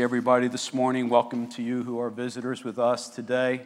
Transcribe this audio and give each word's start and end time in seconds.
Everybody, 0.00 0.46
this 0.46 0.72
morning, 0.72 1.08
welcome 1.08 1.48
to 1.48 1.62
you 1.62 1.82
who 1.82 1.98
are 1.98 2.08
visitors 2.08 2.62
with 2.62 2.78
us 2.78 3.08
today. 3.08 3.62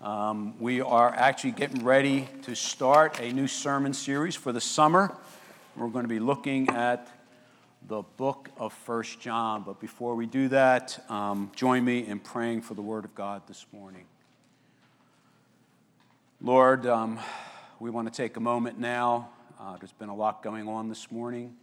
Um, 0.00 0.54
we 0.60 0.80
are 0.80 1.12
actually 1.12 1.50
getting 1.50 1.82
ready 1.82 2.28
to 2.42 2.54
start 2.54 3.18
a 3.18 3.32
new 3.32 3.48
sermon 3.48 3.92
series 3.92 4.36
for 4.36 4.52
the 4.52 4.60
summer. 4.60 5.12
We're 5.74 5.88
going 5.88 6.04
to 6.04 6.08
be 6.08 6.20
looking 6.20 6.68
at 6.68 7.08
the 7.88 8.02
book 8.16 8.48
of 8.56 8.72
First 8.72 9.18
John. 9.18 9.64
But 9.64 9.80
before 9.80 10.14
we 10.14 10.26
do 10.26 10.46
that, 10.48 11.04
um, 11.10 11.50
join 11.56 11.84
me 11.84 12.06
in 12.06 12.20
praying 12.20 12.62
for 12.62 12.74
the 12.74 12.82
Word 12.82 13.04
of 13.04 13.16
God 13.16 13.42
this 13.48 13.66
morning. 13.72 14.04
Lord, 16.40 16.86
um, 16.86 17.18
we 17.80 17.90
want 17.90 18.06
to 18.06 18.14
take 18.16 18.36
a 18.36 18.40
moment 18.40 18.78
now. 18.78 19.30
Uh, 19.58 19.76
there's 19.78 19.90
been 19.90 20.10
a 20.10 20.16
lot 20.16 20.44
going 20.44 20.68
on 20.68 20.88
this 20.88 21.10
morning. 21.10 21.56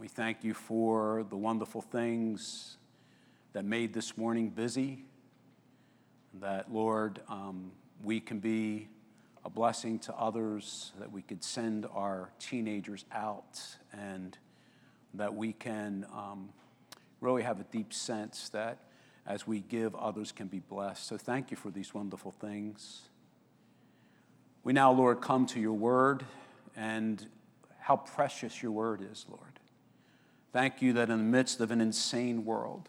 We 0.00 0.08
thank 0.08 0.44
you 0.44 0.54
for 0.54 1.26
the 1.28 1.36
wonderful 1.36 1.82
things 1.82 2.78
that 3.52 3.66
made 3.66 3.92
this 3.92 4.16
morning 4.16 4.48
busy. 4.48 5.04
That, 6.40 6.72
Lord, 6.72 7.20
um, 7.28 7.72
we 8.02 8.18
can 8.18 8.38
be 8.38 8.88
a 9.44 9.50
blessing 9.50 9.98
to 9.98 10.14
others, 10.14 10.92
that 10.98 11.12
we 11.12 11.20
could 11.20 11.44
send 11.44 11.84
our 11.94 12.30
teenagers 12.38 13.04
out, 13.12 13.60
and 13.92 14.38
that 15.12 15.34
we 15.34 15.52
can 15.52 16.06
um, 16.14 16.48
really 17.20 17.42
have 17.42 17.60
a 17.60 17.64
deep 17.64 17.92
sense 17.92 18.48
that 18.48 18.78
as 19.26 19.46
we 19.46 19.60
give, 19.60 19.94
others 19.94 20.32
can 20.32 20.46
be 20.46 20.60
blessed. 20.60 21.06
So 21.06 21.18
thank 21.18 21.50
you 21.50 21.58
for 21.58 21.70
these 21.70 21.92
wonderful 21.92 22.30
things. 22.30 23.02
We 24.64 24.72
now, 24.72 24.92
Lord, 24.92 25.20
come 25.20 25.44
to 25.48 25.60
your 25.60 25.74
word 25.74 26.24
and 26.74 27.26
how 27.80 27.96
precious 27.96 28.62
your 28.62 28.72
word 28.72 29.02
is, 29.02 29.26
Lord. 29.28 29.59
Thank 30.52 30.82
you 30.82 30.92
that 30.94 31.10
in 31.10 31.18
the 31.18 31.24
midst 31.24 31.60
of 31.60 31.70
an 31.70 31.80
insane 31.80 32.44
world, 32.44 32.88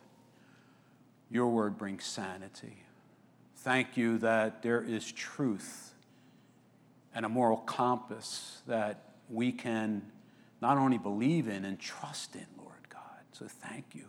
your 1.30 1.48
word 1.48 1.78
brings 1.78 2.04
sanity. 2.04 2.84
Thank 3.58 3.96
you 3.96 4.18
that 4.20 4.64
there 4.64 4.82
is 4.82 5.12
truth 5.12 5.94
and 7.14 7.26
a 7.26 7.30
moral 7.30 7.58
compass 7.58 8.62
that 8.68 9.04
we 9.30 9.52
can 9.52 10.02
not 10.62 10.78
only 10.78 10.98
believe 10.98 11.48
in 11.48 11.66
and 11.66 11.80
trust 11.80 12.36
in, 12.36 12.46
Lord 12.58 12.90
God. 12.90 13.02
So 13.32 13.48
thank 13.48 13.94
you. 13.94 14.06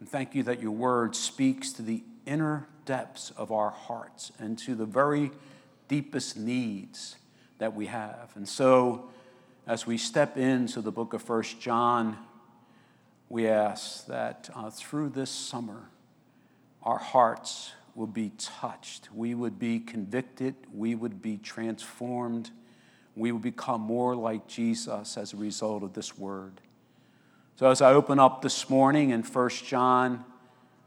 And 0.00 0.08
thank 0.08 0.34
you 0.34 0.42
that 0.44 0.60
your 0.60 0.72
word 0.72 1.14
speaks 1.14 1.72
to 1.74 1.82
the 1.82 2.02
inner 2.26 2.66
depths 2.84 3.30
of 3.36 3.52
our 3.52 3.70
hearts 3.70 4.32
and 4.38 4.58
to 4.58 4.74
the 4.74 4.86
very 4.86 5.30
deepest 5.88 6.36
needs 6.36 7.16
that 7.58 7.74
we 7.74 7.86
have. 7.86 8.32
And 8.34 8.48
so, 8.48 9.10
as 9.66 9.86
we 9.86 9.96
step 9.96 10.36
into 10.36 10.80
the 10.80 10.90
book 10.90 11.12
of 11.12 11.22
First 11.22 11.60
John, 11.60 12.18
we 13.32 13.48
ask 13.48 14.08
that 14.08 14.50
uh, 14.54 14.68
through 14.68 15.08
this 15.08 15.30
summer, 15.30 15.88
our 16.82 16.98
hearts 16.98 17.72
will 17.94 18.06
be 18.06 18.30
touched. 18.36 19.08
We 19.10 19.34
would 19.34 19.58
be 19.58 19.80
convicted. 19.80 20.54
We 20.70 20.94
would 20.94 21.22
be 21.22 21.38
transformed. 21.38 22.50
We 23.16 23.32
would 23.32 23.40
become 23.40 23.80
more 23.80 24.14
like 24.14 24.48
Jesus 24.48 25.16
as 25.16 25.32
a 25.32 25.38
result 25.38 25.82
of 25.82 25.94
this 25.94 26.18
word. 26.18 26.60
So, 27.56 27.70
as 27.70 27.80
I 27.80 27.94
open 27.94 28.18
up 28.18 28.42
this 28.42 28.68
morning 28.68 29.08
in 29.08 29.22
1 29.22 29.48
John, 29.64 30.26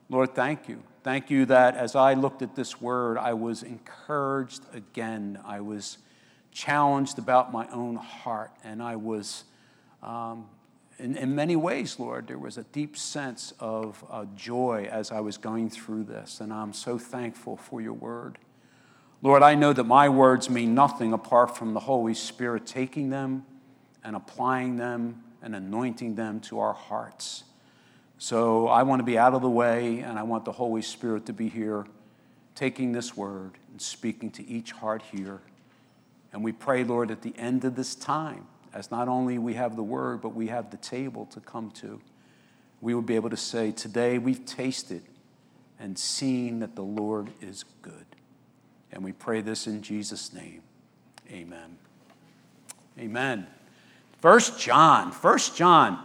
Lord, 0.08 0.36
thank 0.36 0.70
you. 0.70 0.84
Thank 1.04 1.32
you 1.32 1.48
that 1.48 1.76
as 1.76 1.96
I 1.96 2.14
looked 2.14 2.44
at 2.44 2.56
this 2.56 2.80
word, 2.80 3.18
I 3.18 3.34
was 3.34 3.64
encouraged 3.64 4.62
again. 4.72 5.40
I 5.44 5.62
was 5.62 5.98
challenged 6.52 7.18
about 7.18 7.52
my 7.52 7.68
own 7.70 7.96
heart, 7.96 8.52
and 8.64 8.84
I 8.84 8.98
was 8.98 9.46
um, 10.04 10.48
in, 10.98 11.18
in 11.18 11.36
many 11.36 11.56
ways, 11.56 12.00
Lord, 12.00 12.28
there 12.28 12.38
was 12.38 12.58
a 12.58 12.64
deep 12.64 12.96
sense 12.96 13.54
of 13.60 14.04
uh, 14.10 14.26
joy 14.36 14.88
as 14.90 15.12
I 15.12 15.20
was 15.20 15.38
going 15.38 15.70
through 15.70 16.06
this, 16.06 16.40
and 16.40 16.54
I'm 16.54 16.74
so 16.74 16.98
thankful 16.98 17.58
for 17.58 17.82
your 17.82 17.94
word. 17.94 18.38
Lord, 19.22 19.44
I 19.44 19.56
know 19.56 19.74
that 19.74 19.86
my 19.86 20.08
words 20.08 20.50
mean 20.50 20.74
nothing 20.74 21.12
apart 21.12 21.58
from 21.58 21.74
the 21.74 21.80
Holy 21.82 22.14
Spirit 22.14 22.66
taking 22.66 23.10
them 23.10 23.46
and 24.04 24.16
applying 24.16 24.78
them 24.78 25.24
and 25.42 25.56
anointing 25.56 26.16
them 26.16 26.40
to 26.42 26.60
our 26.60 26.74
hearts. 26.74 27.44
So 28.18 28.68
I 28.68 28.84
want 28.84 29.00
to 29.00 29.04
be 29.04 29.18
out 29.18 29.34
of 29.34 29.42
the 29.42 29.50
way, 29.50 30.00
and 30.00 30.18
I 30.18 30.24
want 30.24 30.46
the 30.46 30.52
Holy 30.54 30.82
Spirit 30.82 31.26
to 31.26 31.34
be 31.34 31.50
here, 31.50 31.86
taking 32.54 32.94
this 32.94 33.18
word 33.18 33.58
and 33.72 33.82
speaking 33.82 34.32
to 34.32 34.48
each 34.48 34.72
heart 34.72 35.04
here. 35.12 35.42
And 36.32 36.44
we 36.44 36.54
pray, 36.54 36.84
Lord, 36.84 37.12
at 37.12 37.22
the 37.22 37.34
end 37.38 37.66
of 37.66 37.76
this 37.76 37.96
time, 37.96 38.48
as 38.76 38.92
not 38.92 39.08
only 39.08 39.38
we 39.38 39.54
have 39.54 39.78
the 39.78 39.84
word, 39.84 40.22
but 40.22 40.36
we 40.36 40.48
have 40.48 40.70
the 40.70 40.78
table 40.78 41.26
to 41.28 41.40
come 41.40 41.72
to, 41.72 42.02
we 42.82 42.94
will 42.94 43.02
be 43.02 43.16
able 43.16 43.30
to 43.30 43.38
say, 43.38 43.72
Today 43.72 44.18
we've 44.18 44.46
tasted 44.46 45.02
and 45.80 45.98
seen 45.98 46.60
that 46.60 46.76
the 46.76 46.84
Lord 46.84 47.30
is 47.42 47.64
good. 47.82 48.06
And 48.92 49.04
we 49.04 49.14
pray 49.14 49.42
this 49.42 49.66
in 49.66 49.82
Jesus' 49.82 50.34
name. 50.34 50.62
Amen. 51.32 51.78
Amen. 53.00 53.48
First 54.20 54.60
John. 54.60 55.12
First 55.12 55.56
John. 55.56 55.98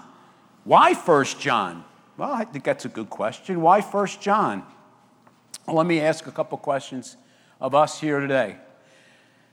Why 0.64 0.94
First 0.94 1.40
John? 1.40 1.84
Well, 2.16 2.32
I 2.32 2.44
think 2.44 2.64
that's 2.64 2.84
a 2.84 2.88
good 2.88 3.10
question. 3.10 3.60
Why 3.60 3.80
First 3.80 4.20
John? 4.20 4.64
Well, 5.66 5.76
let 5.76 5.86
me 5.86 6.00
ask 6.00 6.26
a 6.26 6.32
couple 6.32 6.56
questions 6.58 7.16
of 7.60 7.74
us 7.74 8.00
here 8.00 8.20
today. 8.20 8.56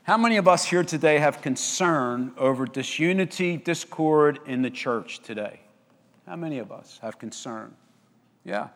How 0.08 0.16
many 0.16 0.38
of 0.38 0.48
us 0.48 0.64
here 0.64 0.86
today 0.86 1.20
have 1.20 1.42
concern 1.42 2.32
over 2.38 2.66
disunity, 2.66 3.58
discord 3.58 4.40
in 4.46 4.62
the 4.62 4.70
church 4.70 5.20
today? 5.20 5.60
How 6.26 6.38
many 6.38 6.60
of 6.60 6.72
us 6.72 6.98
have 7.02 7.20
concern? 7.20 7.76
Yeah. 8.46 8.70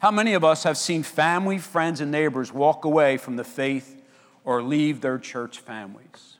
How 0.00 0.10
many 0.10 0.34
of 0.34 0.44
us 0.44 0.64
have 0.64 0.76
seen 0.76 1.02
family, 1.02 1.56
friends, 1.56 2.02
and 2.02 2.10
neighbors 2.10 2.52
walk 2.52 2.84
away 2.84 3.16
from 3.16 3.36
the 3.36 3.44
faith 3.44 4.02
or 4.44 4.62
leave 4.62 5.00
their 5.00 5.18
church 5.18 5.58
families? 5.58 6.36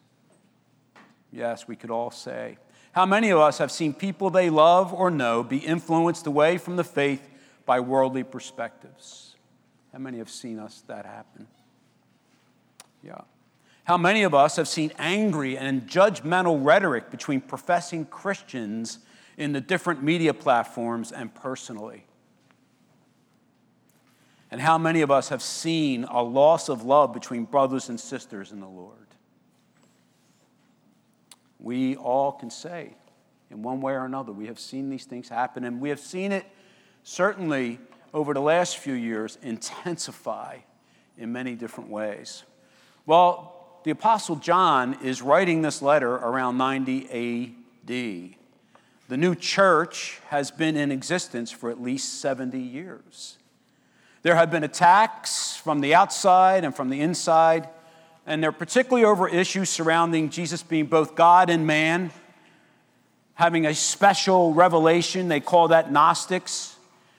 Yes, 1.32 1.66
we 1.66 1.74
could 1.74 1.90
all 1.90 2.10
say. 2.10 2.58
How 2.92 3.06
many 3.06 3.30
of 3.30 3.38
us 3.38 3.56
have 3.56 3.72
seen 3.72 3.94
people 3.94 4.28
they 4.28 4.50
love 4.50 4.92
or 4.92 5.10
know 5.10 5.42
be 5.42 5.56
influenced 5.56 6.26
away 6.26 6.58
from 6.58 6.76
the 6.76 6.84
faith 6.84 7.30
by 7.64 7.80
worldly 7.80 8.24
perspectives? 8.24 9.36
How 9.90 10.00
many 10.00 10.18
have 10.18 10.28
seen 10.28 10.58
us 10.58 10.82
that 10.86 11.06
happen? 11.06 11.46
Yeah. 13.02 13.22
How 13.84 13.98
many 13.98 14.22
of 14.22 14.34
us 14.34 14.56
have 14.56 14.66
seen 14.66 14.92
angry 14.98 15.58
and 15.58 15.86
judgmental 15.86 16.64
rhetoric 16.64 17.10
between 17.10 17.42
professing 17.42 18.06
Christians 18.06 18.98
in 19.36 19.52
the 19.52 19.60
different 19.60 20.02
media 20.02 20.32
platforms 20.32 21.12
and 21.12 21.34
personally? 21.34 22.06
And 24.50 24.60
how 24.60 24.78
many 24.78 25.02
of 25.02 25.10
us 25.10 25.28
have 25.28 25.42
seen 25.42 26.04
a 26.04 26.22
loss 26.22 26.68
of 26.70 26.82
love 26.82 27.12
between 27.12 27.44
brothers 27.44 27.90
and 27.90 28.00
sisters 28.00 28.52
in 28.52 28.60
the 28.60 28.68
Lord? 28.68 28.96
We 31.58 31.96
all 31.96 32.32
can 32.32 32.50
say, 32.50 32.94
in 33.50 33.62
one 33.62 33.82
way 33.82 33.92
or 33.92 34.04
another, 34.04 34.32
we 34.32 34.46
have 34.46 34.58
seen 34.58 34.88
these 34.88 35.04
things 35.04 35.28
happen, 35.28 35.64
and 35.64 35.80
we 35.80 35.90
have 35.90 36.00
seen 36.00 36.32
it 36.32 36.46
certainly 37.02 37.78
over 38.14 38.32
the 38.32 38.40
last 38.40 38.78
few 38.78 38.94
years 38.94 39.36
intensify 39.42 40.58
in 41.18 41.32
many 41.32 41.54
different 41.54 41.90
ways. 41.90 42.44
Well, 43.06 43.53
the 43.84 43.90
Apostle 43.90 44.36
John 44.36 44.96
is 45.02 45.20
writing 45.20 45.60
this 45.60 45.82
letter 45.82 46.14
around 46.14 46.56
90 46.56 47.04
AD. 47.04 48.34
The 49.08 49.16
new 49.18 49.34
church 49.34 50.20
has 50.28 50.50
been 50.50 50.74
in 50.74 50.90
existence 50.90 51.52
for 51.52 51.70
at 51.70 51.82
least 51.82 52.22
70 52.22 52.58
years. 52.58 53.36
There 54.22 54.36
have 54.36 54.50
been 54.50 54.64
attacks 54.64 55.54
from 55.56 55.82
the 55.82 55.94
outside 55.94 56.64
and 56.64 56.74
from 56.74 56.88
the 56.88 57.02
inside, 57.02 57.68
and 58.26 58.42
they're 58.42 58.52
particularly 58.52 59.04
over 59.04 59.28
issues 59.28 59.68
surrounding 59.68 60.30
Jesus 60.30 60.62
being 60.62 60.86
both 60.86 61.14
God 61.14 61.50
and 61.50 61.66
man, 61.66 62.10
having 63.34 63.66
a 63.66 63.74
special 63.74 64.54
revelation. 64.54 65.28
They 65.28 65.40
call 65.40 65.68
that 65.68 65.92
Gnostics, 65.92 66.74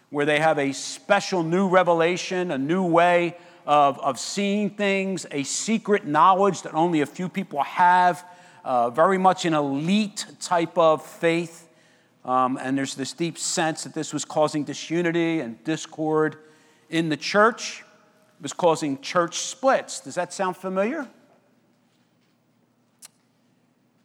where 0.10 0.26
they 0.26 0.40
have 0.40 0.58
a 0.58 0.72
special 0.72 1.44
new 1.44 1.70
revelation, 1.70 2.50
a 2.50 2.58
new 2.58 2.84
way 2.84 3.38
of, 3.66 4.00
of 4.00 4.20
seeing 4.20 4.70
things, 4.70 5.26
a 5.32 5.44
secret 5.44 6.06
knowledge 6.06 6.62
that 6.64 6.74
only 6.74 7.02
a 7.02 7.06
few 7.06 7.28
people 7.30 7.64
have, 7.64 8.26
uh, 8.64 8.90
very 8.90 9.18
much 9.18 9.46
an 9.46 9.54
elite 9.54 10.26
type 10.40 10.78
of 10.78 11.06
faith. 11.06 11.68
Um, 12.24 12.58
and 12.62 12.78
there's 12.78 12.96
this 12.96 13.14
deep 13.14 13.38
sense 13.38 13.84
that 13.84 13.94
this 13.94 14.14
was 14.14 14.26
causing 14.26 14.64
disunity 14.64 15.40
and 15.40 15.64
discord 15.64 16.38
in 16.90 17.10
the 17.10 17.18
church. 17.18 17.84
It 18.40 18.44
was 18.44 18.54
causing 18.54 19.00
church 19.02 19.38
splits. 19.38 20.00
Does 20.00 20.16
that 20.16 20.34
sound 20.34 20.58
familiar? 20.58 21.08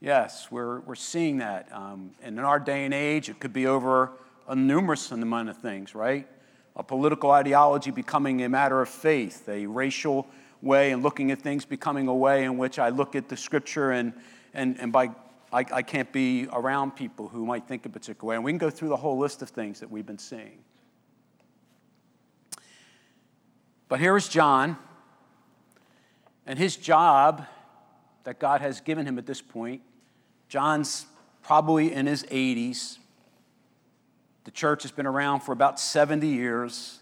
Yes, 0.00 0.50
we're, 0.50 0.80
we're 0.80 0.94
seeing 0.94 1.38
that. 1.38 1.68
Um, 1.72 2.12
and 2.22 2.38
in 2.38 2.44
our 2.44 2.58
day 2.58 2.84
and 2.84 2.94
age, 2.94 3.28
it 3.28 3.38
could 3.38 3.52
be 3.52 3.66
over 3.66 4.12
a 4.48 4.56
numerous 4.56 5.10
amount 5.12 5.50
of 5.50 5.58
things, 5.58 5.94
right? 5.94 6.26
A 6.76 6.82
political 6.82 7.30
ideology 7.30 7.90
becoming 7.90 8.42
a 8.42 8.48
matter 8.48 8.80
of 8.80 8.88
faith, 8.88 9.48
a 9.48 9.66
racial 9.66 10.26
way 10.62 10.92
and 10.92 11.02
looking 11.02 11.30
at 11.30 11.40
things 11.40 11.64
becoming 11.64 12.08
a 12.08 12.14
way 12.14 12.44
in 12.44 12.58
which 12.58 12.78
I 12.78 12.90
look 12.90 13.16
at 13.16 13.28
the 13.28 13.36
scripture 13.36 13.92
and, 13.92 14.12
and, 14.54 14.78
and 14.78 14.92
by 14.92 15.10
I, 15.52 15.64
I 15.72 15.82
can't 15.82 16.12
be 16.12 16.46
around 16.52 16.92
people 16.92 17.28
who 17.28 17.44
might 17.44 17.66
think 17.66 17.84
a 17.84 17.88
particular 17.88 18.28
way. 18.28 18.36
And 18.36 18.44
we 18.44 18.52
can 18.52 18.58
go 18.58 18.70
through 18.70 18.88
the 18.88 18.96
whole 18.96 19.18
list 19.18 19.42
of 19.42 19.48
things 19.48 19.80
that 19.80 19.90
we've 19.90 20.06
been 20.06 20.18
seeing. 20.18 20.62
But 23.88 23.98
here 23.98 24.16
is 24.16 24.28
John, 24.28 24.76
and 26.46 26.56
his 26.56 26.76
job 26.76 27.44
that 28.22 28.38
God 28.38 28.60
has 28.60 28.80
given 28.80 29.06
him 29.06 29.18
at 29.18 29.26
this 29.26 29.40
point. 29.40 29.82
John's 30.48 31.06
probably 31.42 31.92
in 31.92 32.06
his 32.06 32.22
80s. 32.24 32.98
The 34.50 34.56
church 34.56 34.82
has 34.82 34.90
been 34.90 35.06
around 35.06 35.42
for 35.42 35.52
about 35.52 35.78
70 35.78 36.26
years, 36.26 36.98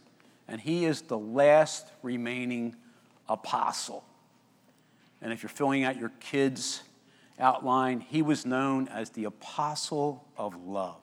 and 0.49 0.61
he 0.61 0.85
is 0.85 1.01
the 1.01 1.17
last 1.17 1.87
remaining 2.03 2.77
apostle. 3.27 4.05
And 5.23 5.33
if 5.33 5.43
you're 5.43 5.49
filling 5.49 5.83
out 5.83 5.97
your 5.97 6.13
kids' 6.21 6.83
outline, 7.39 8.01
he 8.01 8.21
was 8.21 8.45
known 8.45 8.87
as 8.89 9.09
the 9.09 9.25
apostle 9.25 10.29
of 10.37 10.63
love. 10.63 11.01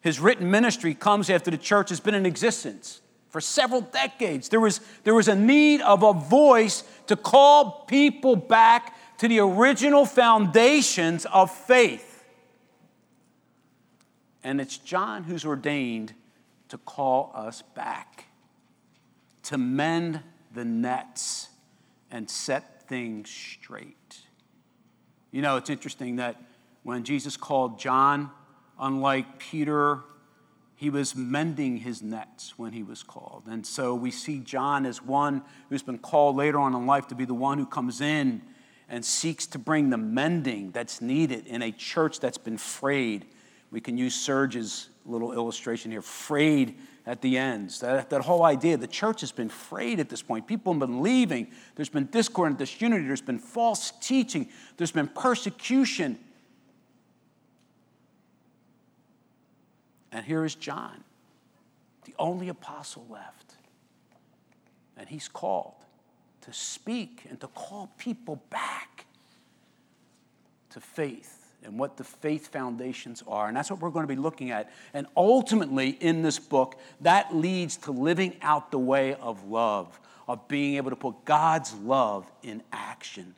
His 0.00 0.18
written 0.18 0.50
ministry 0.50 0.92
comes 0.92 1.30
after 1.30 1.52
the 1.52 1.56
church 1.56 1.90
has 1.90 2.00
been 2.00 2.16
in 2.16 2.26
existence 2.26 3.00
for 3.28 3.40
several 3.40 3.80
decades. 3.80 4.48
There 4.48 4.58
was, 4.58 4.80
there 5.04 5.14
was 5.14 5.28
a 5.28 5.36
need 5.36 5.82
of 5.82 6.02
a 6.02 6.12
voice 6.12 6.82
to 7.06 7.14
call 7.14 7.84
people 7.84 8.34
back 8.34 8.96
to 9.18 9.28
the 9.28 9.38
original 9.38 10.04
foundations 10.04 11.26
of 11.26 11.52
faith. 11.52 12.09
And 14.42 14.60
it's 14.60 14.78
John 14.78 15.24
who's 15.24 15.44
ordained 15.44 16.14
to 16.68 16.78
call 16.78 17.32
us 17.34 17.62
back, 17.62 18.26
to 19.44 19.58
mend 19.58 20.20
the 20.52 20.64
nets 20.64 21.48
and 22.10 22.28
set 22.28 22.88
things 22.88 23.30
straight. 23.30 24.20
You 25.30 25.42
know, 25.42 25.56
it's 25.56 25.70
interesting 25.70 26.16
that 26.16 26.40
when 26.82 27.04
Jesus 27.04 27.36
called 27.36 27.78
John, 27.78 28.30
unlike 28.78 29.38
Peter 29.38 30.00
he 30.80 30.88
was 30.88 31.14
mending 31.14 31.76
his 31.76 32.00
nets 32.00 32.58
when 32.58 32.72
he 32.72 32.82
was 32.82 33.02
called. 33.02 33.42
And 33.46 33.66
so 33.66 33.94
we 33.94 34.10
see 34.10 34.38
John 34.38 34.86
as 34.86 35.02
one 35.02 35.42
who's 35.68 35.82
been 35.82 35.98
called 35.98 36.36
later 36.36 36.58
on 36.58 36.74
in 36.74 36.86
life 36.86 37.06
to 37.08 37.14
be 37.14 37.26
the 37.26 37.34
one 37.34 37.58
who 37.58 37.66
comes 37.66 38.00
in 38.00 38.40
and 38.88 39.04
seeks 39.04 39.46
to 39.48 39.58
bring 39.58 39.90
the 39.90 39.98
mending 39.98 40.70
that's 40.70 41.02
needed 41.02 41.46
in 41.46 41.60
a 41.60 41.70
church 41.70 42.18
that's 42.18 42.38
been 42.38 42.56
frayed. 42.56 43.26
We 43.70 43.80
can 43.80 43.96
use 43.96 44.14
Serge's 44.14 44.88
little 45.06 45.32
illustration 45.32 45.90
here 45.90 46.02
frayed 46.02 46.76
at 47.06 47.22
the 47.22 47.38
ends. 47.38 47.80
That, 47.80 48.10
that 48.10 48.22
whole 48.22 48.44
idea, 48.44 48.76
the 48.76 48.86
church 48.86 49.20
has 49.20 49.32
been 49.32 49.48
frayed 49.48 50.00
at 50.00 50.08
this 50.08 50.22
point. 50.22 50.46
People 50.46 50.72
have 50.72 50.80
been 50.80 51.02
leaving. 51.02 51.50
There's 51.76 51.88
been 51.88 52.06
discord 52.06 52.50
and 52.50 52.58
disunity. 52.58 53.06
There's 53.06 53.20
been 53.20 53.38
false 53.38 53.92
teaching. 54.00 54.48
There's 54.76 54.92
been 54.92 55.08
persecution. 55.08 56.18
And 60.12 60.24
here 60.24 60.44
is 60.44 60.56
John, 60.56 61.04
the 62.04 62.14
only 62.18 62.48
apostle 62.48 63.06
left. 63.08 63.54
And 64.96 65.08
he's 65.08 65.28
called 65.28 65.74
to 66.42 66.52
speak 66.52 67.24
and 67.30 67.40
to 67.40 67.46
call 67.48 67.92
people 67.98 68.42
back 68.50 69.06
to 70.70 70.80
faith 70.80 71.39
and 71.64 71.78
what 71.78 71.96
the 71.96 72.04
faith 72.04 72.48
foundations 72.48 73.22
are. 73.26 73.48
And 73.48 73.56
that's 73.56 73.70
what 73.70 73.80
we're 73.80 73.90
going 73.90 74.06
to 74.06 74.14
be 74.14 74.20
looking 74.20 74.50
at. 74.50 74.70
And 74.94 75.06
ultimately, 75.16 75.90
in 76.00 76.22
this 76.22 76.38
book, 76.38 76.78
that 77.00 77.34
leads 77.34 77.76
to 77.78 77.92
living 77.92 78.36
out 78.42 78.70
the 78.70 78.78
way 78.78 79.14
of 79.14 79.44
love, 79.44 80.00
of 80.26 80.46
being 80.48 80.76
able 80.76 80.90
to 80.90 80.96
put 80.96 81.24
God's 81.24 81.74
love 81.74 82.30
in 82.42 82.62
action. 82.72 83.34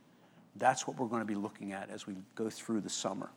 That's 0.56 0.86
what 0.86 0.98
we're 0.98 1.08
going 1.08 1.22
to 1.22 1.26
be 1.26 1.34
looking 1.34 1.72
at 1.72 1.90
as 1.90 2.06
we 2.06 2.14
go 2.34 2.50
through 2.50 2.80
the 2.80 2.90
summer. 2.90 3.30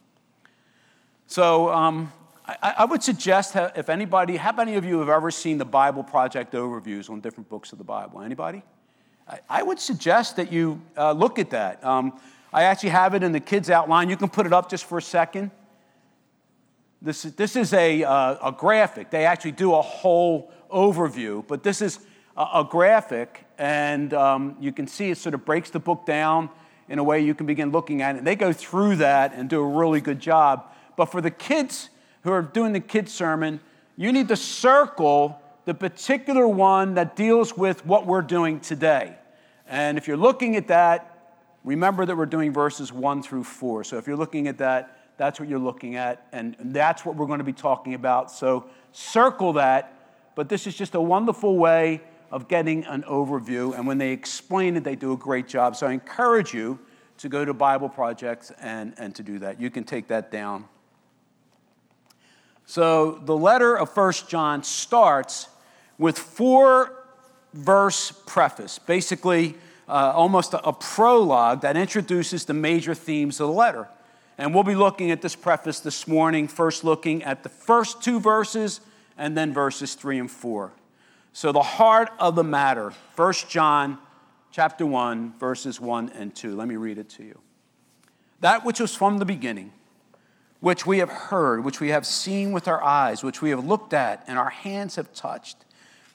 So, 1.28 1.70
um, 1.72 2.12
I, 2.48 2.76
I, 2.80 2.86
would 2.86 3.02
suggest 3.02 3.56
if 3.56 3.90
anybody, 3.90 4.38
how 4.38 4.52
many 4.52 4.76
of 4.76 4.86
you 4.86 5.00
have 5.00 5.10
ever 5.10 5.32
seen 5.32 5.58
the 5.58 5.66
Bible 5.66 6.04
Project 6.04 6.54
overviews 6.54 7.10
on 7.10 7.20
different 7.20 7.50
books 7.50 7.72
of 7.72 7.80
the 7.80 7.84
Bible? 7.84 8.22
Anybody? 8.22 8.62
I, 9.50 9.64
would 9.64 9.80
suggest 9.80 10.36
that 10.36 10.52
you 10.52 10.80
uh, 10.96 11.12
look 11.12 11.40
at 11.40 11.50
that. 11.50 11.84
Um, 11.84 12.20
I 12.56 12.64
actually 12.64 12.92
have 12.92 13.14
it 13.14 13.22
in 13.22 13.34
the 13.34 13.42
kids' 13.42 13.70
outline. 13.70 14.10
You 14.10 14.16
can 14.16 14.30
put 14.30 14.46
it 14.46 14.54
up 14.54 14.70
just 14.70 14.86
for 14.86 14.98
a 14.98 15.02
second. 15.02 15.52
This, 17.02 17.24
this 17.24 17.58
is 17.58 17.74
a, 17.74 18.06
uh, 18.06 18.48
a 18.48 18.54
graphic. 18.54 19.10
They 19.10 19.26
actually 19.26 19.52
do 19.52 19.76
a 19.76 19.82
whole 19.82 20.54
overview, 20.72 21.46
but 21.46 21.64
this 21.64 21.82
is 21.82 22.00
a, 22.38 22.48
a 22.54 22.64
graphic, 22.64 23.44
and 23.58 24.14
um, 24.14 24.56
you 24.62 24.72
can 24.72 24.88
see 24.88 25.10
it 25.10 25.18
sort 25.18 25.36
of 25.36 25.44
breaks 25.44 25.70
the 25.70 25.80
book 25.80 26.06
down 26.06 26.50
in 26.88 26.98
a 26.98 27.04
way 27.04 27.20
you 27.20 27.36
can 27.36 27.46
begin 27.46 27.74
looking 27.74 28.02
at 28.02 28.16
it. 28.16 28.20
And 28.20 28.28
they 28.28 28.38
go 28.38 28.54
through 28.54 28.96
that 28.96 29.34
and 29.34 29.50
do 29.50 29.60
a 29.60 29.68
really 29.68 30.00
good 30.00 30.22
job. 30.22 30.72
But 30.96 31.08
for 31.08 31.20
the 31.20 31.32
kids, 31.32 31.90
who 32.24 32.32
are 32.32 32.42
doing 32.42 32.72
the 32.72 32.80
kids' 32.80 33.12
sermon, 33.12 33.60
you 33.98 34.14
need 34.14 34.30
to 34.30 34.38
circle 34.38 35.42
the 35.66 35.74
particular 35.74 36.48
one 36.48 36.94
that 36.94 37.18
deals 37.18 37.58
with 37.58 37.86
what 37.86 38.06
we're 38.06 38.22
doing 38.22 38.62
today. 38.62 39.18
And 39.68 39.98
if 39.98 40.08
you're 40.08 40.16
looking 40.16 40.56
at 40.56 40.70
that, 40.70 41.15
remember 41.66 42.06
that 42.06 42.16
we're 42.16 42.26
doing 42.26 42.54
verses 42.54 42.94
one 42.94 43.22
through 43.22 43.44
four. 43.44 43.84
So 43.84 43.98
if 43.98 44.08
you're 44.08 44.16
looking 44.16 44.48
at 44.48 44.60
that, 44.60 44.98
that's 45.18 45.40
what 45.40 45.50
you're 45.50 45.60
looking 45.60 45.96
at, 45.96 46.28
and 46.32 46.56
that's 46.60 47.06
what 47.06 47.16
we're 47.16 47.26
going 47.26 47.40
to 47.40 47.46
be 47.46 47.54
talking 47.54 47.94
about. 47.94 48.32
So 48.32 48.66
circle 48.94 49.54
that, 49.54 49.94
but 50.36 50.48
this 50.48 50.68
is 50.68 50.76
just 50.76 50.96
a 50.96 51.02
wonderful 51.02 51.58
way 51.58 52.02
of 52.32 52.48
getting 52.48 52.86
an 52.86 53.04
overview. 53.04 53.78
And 53.78 53.86
when 53.86 53.98
they 53.98 54.12
explain 54.12 54.78
it, 54.78 54.84
they 54.84 54.96
do 54.96 55.14
a 55.14 55.18
great 55.18 55.48
job. 55.48 55.76
So 55.76 55.88
I 55.88 55.92
encourage 55.92 56.54
you 56.54 56.80
to 57.18 57.30
go 57.30 57.44
to 57.44 57.54
Bible 57.54 57.90
Projects 57.90 58.52
and, 58.62 58.94
and 58.98 59.16
to 59.16 59.24
do 59.24 59.40
that. 59.40 59.60
You 59.60 59.70
can 59.70 59.84
take 59.84 60.08
that 60.08 60.32
down 60.32 60.66
so 62.66 63.12
the 63.24 63.38
letter 63.38 63.78
of 63.78 63.94
First 63.94 64.28
John 64.28 64.64
starts 64.64 65.48
with 65.98 66.18
four 66.18 67.06
verse 67.54 68.12
preface, 68.26 68.80
basically 68.80 69.56
uh, 69.88 70.12
almost 70.16 70.54
a, 70.54 70.68
a 70.68 70.74
prologue 70.74 71.62
that 71.62 71.78
introduces 71.78 72.46
the 72.46 72.54
major 72.54 72.94
themes 72.94 73.40
of 73.40 73.48
the 73.48 73.54
letter. 73.54 73.88
And 74.38 74.54
we'll 74.54 74.64
be 74.64 74.76
looking 74.76 75.12
at 75.12 75.22
this 75.22 75.36
preface 75.36 75.80
this 75.80 76.08
morning, 76.08 76.48
first 76.48 76.84
looking 76.84 77.24
at 77.24 77.44
the 77.44 77.50
first 77.50 78.04
two 78.04 78.20
verses 78.20 78.82
and 79.18 79.38
then 79.38 79.54
verses 79.54 79.96
3 79.96 80.20
and 80.20 80.32
4. 80.32 80.72
So 81.32 81.52
the 81.52 81.62
heart 81.62 82.10
of 82.20 82.36
the 82.36 82.44
matter, 82.44 82.92
First 83.16 83.50
John 83.50 83.98
chapter 84.52 84.86
1 84.86 85.34
verses 85.40 85.80
1 85.80 86.10
and 86.10 86.36
2. 86.36 86.56
Let 86.56 86.68
me 86.68 86.76
read 86.76 86.98
it 86.98 87.10
to 87.12 87.24
you. 87.24 87.40
That 88.42 88.66
which 88.66 88.80
was 88.80 88.96
from 88.96 89.20
the 89.20 89.26
beginning 89.26 89.72
which 90.66 90.84
we 90.84 90.98
have 90.98 91.10
heard, 91.10 91.64
which 91.64 91.80
we 91.80 91.90
have 91.90 92.08
seen 92.08 92.52
with 92.52 92.68
our 92.68 92.84
eyes, 92.84 93.24
which 93.24 93.40
we 93.40 93.52
have 93.52 93.64
looked 93.64 93.94
at, 93.94 94.24
and 94.26 94.40
our 94.40 94.50
hands 94.50 94.96
have 94.96 95.14
touched. 95.14 95.58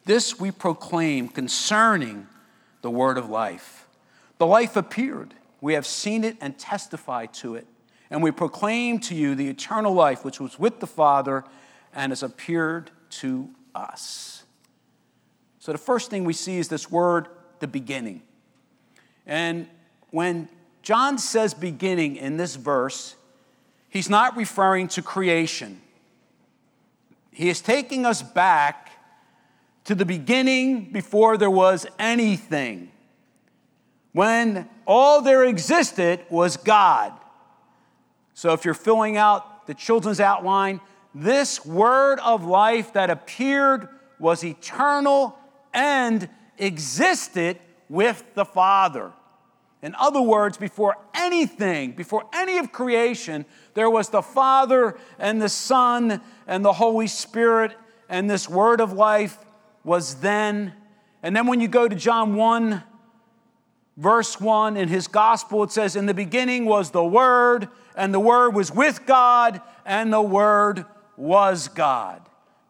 This 0.07 0.41
we 0.41 0.51
proclaim 0.51 1.29
concerning 1.29 2.27
the 2.83 2.91
word 2.91 3.19
of 3.19 3.29
life. 3.29 3.87
The 4.39 4.47
life 4.47 4.77
appeared. 4.77 5.35
We 5.61 5.75
have 5.75 5.87
seen 5.87 6.25
it 6.25 6.37
and 6.41 6.59
testified 6.59 7.35
to 7.35 7.55
it. 7.55 7.67
And 8.11 8.23
we 8.23 8.31
proclaim 8.31 8.99
to 9.01 9.15
you 9.15 9.35
the 9.35 9.49
eternal 9.49 9.93
life 9.93 10.25
which 10.25 10.41
was 10.41 10.59
with 10.59 10.81
the 10.81 10.87
Father 10.87 11.45
and 11.95 12.11
has 12.11 12.23
appeared 12.23 12.91
to 13.11 13.51
us. 13.75 14.45
So 15.59 15.73
the 15.73 15.79
first 15.79 16.11
thing 16.11 16.25
we 16.25 16.33
see 16.33 16.59
is 16.59 16.69
this 16.69 16.91
word, 16.91 17.29
the 17.61 17.69
beginning. 17.69 18.23
And 19.27 19.69
when 20.11 20.49
John 20.83 21.19
says 21.19 21.53
beginning 21.53 22.17
in 22.17 22.37
this 22.37 22.57
verse, 22.57 23.15
he's 23.89 24.09
not 24.09 24.37
referring 24.37 24.89
to 24.89 25.03
creation. 25.03 25.81
He 27.31 27.49
is 27.49 27.61
taking 27.61 28.07
us 28.07 28.23
back 28.23 28.91
to 29.91 29.97
the 29.97 30.07
beginning 30.07 30.93
before 30.93 31.37
there 31.37 31.51
was 31.51 31.85
anything, 31.99 32.93
when 34.13 34.69
all 34.87 35.21
there 35.21 35.43
existed 35.43 36.21
was 36.31 36.57
God. 36.57 37.13
So 38.35 38.53
if 38.53 38.65
you're 38.65 38.73
filling 38.73 39.17
out 39.17 39.67
the 39.67 39.75
children's 39.75 40.21
outline, 40.21 40.81
this 41.13 41.67
word 41.67 42.21
of 42.21 42.45
life 42.45 42.93
that 42.93 43.11
appeared 43.11 43.89
was 44.21 44.45
eternal 44.45 45.37
and 45.75 46.29
existed 46.57 47.59
with 47.89 48.23
the 48.35 48.45
Father. 48.45 49.11
In 49.83 49.97
other 49.97 50.23
words, 50.23 50.57
before 50.57 50.99
anything, 51.15 51.95
before 51.97 52.27
any 52.33 52.59
of 52.59 52.71
creation, 52.71 53.45
there 53.75 53.91
was 53.91 54.11
the 54.11 54.23
Father 54.23 54.97
and 55.19 55.43
the 55.43 55.49
Son 55.49 56.21
and 56.47 56.65
the 56.65 56.75
Holy 56.75 57.09
Spirit, 57.09 57.77
and 58.09 58.31
this 58.31 58.49
word 58.49 58.81
of 58.81 58.93
life 58.93 59.37
was 59.85 60.17
then. 60.17 60.73
And 61.23 61.35
then 61.35 61.47
when 61.47 61.61
you 61.61 61.69
go 61.69 61.89
to 61.89 61.97
John 61.97 62.35
1, 62.35 62.83
verse 63.97 64.41
1, 64.41 64.77
in 64.77 64.89
his 64.89 65.07
gospel, 65.07 65.63
it 65.63 65.71
says, 65.71 65.97
In 65.97 66.07
the 66.07 66.15
beginning 66.15 66.65
was 66.65 66.91
the 66.91 67.05
Word, 67.05 67.69
and 67.97 68.13
the 68.13 68.21
Word 68.21 68.55
was 68.55 68.73
with 68.73 69.07
God, 69.07 69.61
and 69.85 70.13
the 70.13 70.23
Word 70.23 70.85
was 71.17 71.69
God. 71.69 72.23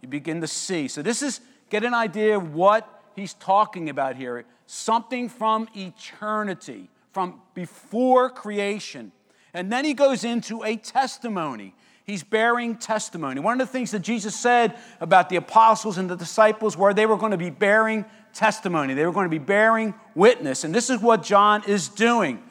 You 0.02 0.08
begin 0.08 0.40
to 0.40 0.46
see. 0.46 0.88
So, 0.88 1.02
this 1.02 1.22
is 1.22 1.40
get 1.68 1.84
an 1.84 1.94
idea 1.94 2.36
of 2.36 2.54
what 2.54 3.02
he's 3.14 3.34
talking 3.34 3.88
about 3.88 4.16
here 4.16 4.44
something 4.66 5.28
from 5.28 5.68
eternity 5.76 6.88
from 7.12 7.40
before 7.54 8.30
creation. 8.30 9.12
And 9.52 9.72
then 9.72 9.84
he 9.84 9.94
goes 9.94 10.24
into 10.24 10.62
a 10.62 10.76
testimony. 10.76 11.74
He's 12.04 12.22
bearing 12.22 12.76
testimony. 12.76 13.40
One 13.40 13.60
of 13.60 13.66
the 13.66 13.72
things 13.72 13.90
that 13.92 14.00
Jesus 14.00 14.34
said 14.34 14.76
about 15.00 15.28
the 15.28 15.36
apostles 15.36 15.98
and 15.98 16.10
the 16.10 16.16
disciples 16.16 16.76
were 16.76 16.92
they 16.92 17.06
were 17.06 17.16
going 17.16 17.32
to 17.32 17.38
be 17.38 17.50
bearing 17.50 18.04
testimony, 18.32 18.94
they 18.94 19.06
were 19.06 19.12
going 19.12 19.26
to 19.26 19.30
be 19.30 19.38
bearing 19.38 19.94
witness. 20.14 20.64
And 20.64 20.74
this 20.74 20.90
is 20.90 21.00
what 21.00 21.22
John 21.22 21.64
is 21.66 21.88
doing. 21.88 22.42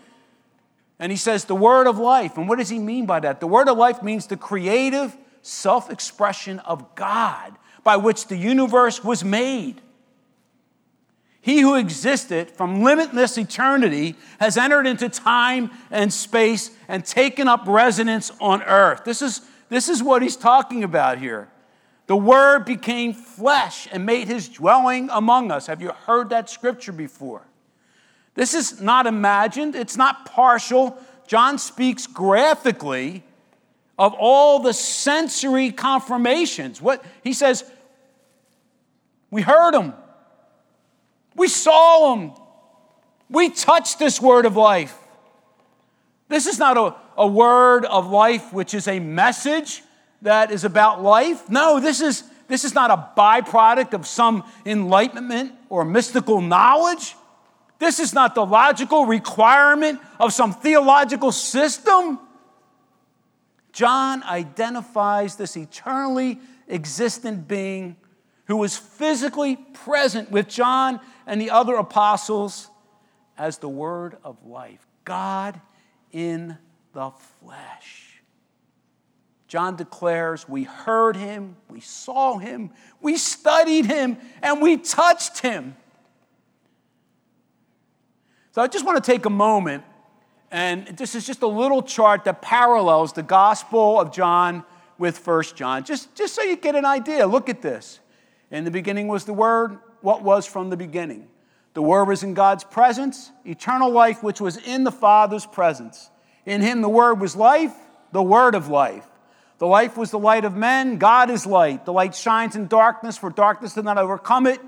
And 1.00 1.12
he 1.12 1.18
says, 1.18 1.46
the 1.46 1.56
word 1.56 1.88
of 1.88 1.98
life. 1.98 2.38
And 2.38 2.50
what 2.50 2.60
does 2.60 2.70
he 2.70 2.80
mean 2.80 3.06
by 3.06 3.22
that? 3.22 3.40
The 3.40 3.48
word 3.48 3.70
of 3.70 3.78
life 3.78 4.04
means 4.04 4.28
the 4.28 4.36
creative 4.36 5.18
self 5.42 5.90
expression 5.90 6.60
of 6.60 6.96
God 6.96 7.58
by 7.84 7.96
which 7.96 8.28
the 8.28 8.36
universe 8.36 9.04
was 9.04 9.24
made. 9.24 9.82
He 11.42 11.62
who 11.62 11.76
existed 11.76 12.52
from 12.52 12.84
limitless 12.84 13.38
eternity 13.38 14.16
has 14.40 14.58
entered 14.58 14.86
into 14.86 15.08
time 15.08 15.72
and 15.90 16.12
space 16.12 16.72
and 16.88 17.06
taken 17.06 17.48
up 17.48 17.64
residence 17.66 18.32
on 18.42 18.62
earth. 18.64 19.04
This 19.06 19.22
is, 19.22 19.42
this 19.70 19.88
is 19.88 20.04
what 20.04 20.22
he's 20.22 20.36
talking 20.36 20.84
about 20.84 21.18
here. 21.18 21.50
The 22.08 22.18
Word 22.18 22.66
became 22.66 23.14
flesh 23.14 23.88
and 23.92 24.06
made 24.06 24.28
his 24.28 24.50
dwelling 24.50 25.10
among 25.12 25.52
us. 25.52 25.68
Have 25.68 25.82
you 25.82 25.92
heard 25.92 26.30
that 26.32 26.50
scripture 26.50 26.92
before? 26.92 27.46
This 28.34 28.54
is 28.54 28.82
not 28.82 29.06
imagined, 29.06 29.76
it's 29.76 29.98
not 29.98 30.26
partial. 30.26 30.98
John 31.28 31.60
speaks 31.60 32.08
graphically 32.08 33.24
of 33.98 34.16
all 34.18 34.60
the 34.60 34.74
sensory 34.74 35.72
confirmations. 35.72 36.82
What 36.82 37.04
he 37.24 37.34
says, 37.34 37.70
we 39.30 39.42
heard 39.44 39.76
him, 39.76 39.94
we 41.36 41.48
saw 41.48 42.16
him, 42.16 42.32
we 43.30 43.50
touched 43.50 44.00
this 44.00 44.22
word 44.22 44.46
of 44.46 44.56
life. 44.56 44.98
This 46.28 46.46
is 46.46 46.60
not 46.60 46.78
a, 46.78 46.96
a 47.18 47.28
word 47.28 47.86
of 47.86 48.10
life 48.10 48.54
which 48.54 48.74
is 48.74 48.88
a 48.88 49.00
message 49.00 49.82
that 50.22 50.52
is 50.52 50.64
about 50.64 51.02
life. 51.02 51.50
No, 51.50 51.80
this 51.80 52.02
is, 52.02 52.24
this 52.48 52.64
is 52.64 52.76
not 52.76 52.92
a 52.92 53.20
byproduct 53.20 53.94
of 53.94 54.06
some 54.06 54.44
enlightenment 54.66 55.54
or 55.70 55.86
mystical 55.86 56.42
knowledge. 56.42 57.16
This 57.80 58.00
is 58.00 58.14
not 58.14 58.36
the 58.36 58.46
logical 58.46 59.06
requirement 59.06 60.00
of 60.20 60.34
some 60.34 60.54
theological 60.54 61.32
system. 61.32 62.20
John 63.72 64.24
identifies 64.24 65.36
this 65.36 65.56
eternally 65.56 66.40
existent 66.68 67.48
being 67.48 67.96
who 68.46 68.58
was 68.58 68.76
physically 68.76 69.56
present 69.56 70.32
with 70.32 70.48
John 70.48 71.00
and 71.30 71.40
the 71.40 71.52
other 71.52 71.76
apostles 71.76 72.72
as 73.38 73.60
the 73.60 73.70
word 73.70 74.18
of 74.24 74.44
life 74.46 74.86
God 75.06 75.62
in 76.12 76.58
the 76.94 77.12
flesh. 77.40 78.22
John 79.48 79.76
declares, 79.76 80.50
We 80.50 80.64
heard 80.64 81.16
him, 81.16 81.56
we 81.70 81.82
saw 81.82 82.40
him, 82.40 82.72
we 83.00 83.16
studied 83.16 83.86
him, 83.86 84.18
and 84.42 84.60
we 84.60 84.78
touched 84.78 85.40
him. 85.40 85.76
So 88.52 88.64
I 88.64 88.68
just 88.68 88.84
want 88.84 89.04
to 89.04 89.12
take 89.12 89.26
a 89.26 89.30
moment, 89.30 89.84
and 90.50 90.88
this 90.88 91.14
is 91.14 91.28
just 91.28 91.44
a 91.44 91.48
little 91.48 91.84
chart 91.84 92.24
that 92.24 92.42
parallels 92.42 93.14
the 93.14 93.24
Gospel 93.24 94.00
of 94.00 94.12
John 94.12 94.64
with 94.98 95.20
First 95.20 95.56
John, 95.56 95.84
just, 95.84 96.16
just 96.16 96.34
so 96.34 96.42
you 96.42 96.56
get 96.56 96.76
an 96.76 96.86
idea. 96.86 97.28
Look 97.28 97.50
at 97.50 97.62
this. 97.62 98.00
In 98.50 98.64
the 98.64 98.72
beginning 98.72 99.08
was 99.08 99.26
the 99.26 99.34
Word, 99.34 99.78
what 100.02 100.24
was 100.24 100.46
from 100.46 100.70
the 100.70 100.78
beginning. 100.78 101.28
The 101.74 101.82
Word 101.82 102.06
was 102.06 102.24
in 102.24 102.34
God's 102.34 102.64
presence, 102.64 103.32
eternal 103.46 103.92
life, 103.92 104.24
which 104.24 104.42
was 104.42 104.58
in 104.58 104.84
the 104.84 104.92
Father's 104.92 105.46
presence. 105.46 106.10
In 106.46 106.62
Him 106.62 106.82
the 106.82 106.90
Word 106.90 107.20
was 107.20 107.36
life, 107.36 107.74
the 108.12 108.24
Word 108.24 108.56
of 108.56 108.68
life. 108.68 109.06
The 109.60 109.68
life 109.68 109.98
was 109.98 110.10
the 110.10 110.20
light 110.20 110.46
of 110.46 110.56
men. 110.56 110.98
God 110.98 111.30
is 111.30 111.46
light. 111.46 111.86
The 111.86 111.94
light 111.94 112.16
shines 112.16 112.56
in 112.56 112.68
darkness, 112.68 113.18
for 113.18 113.30
darkness 113.30 113.74
did 113.74 113.86
not 113.86 113.98
overcome 113.98 114.48
it. 114.48 114.60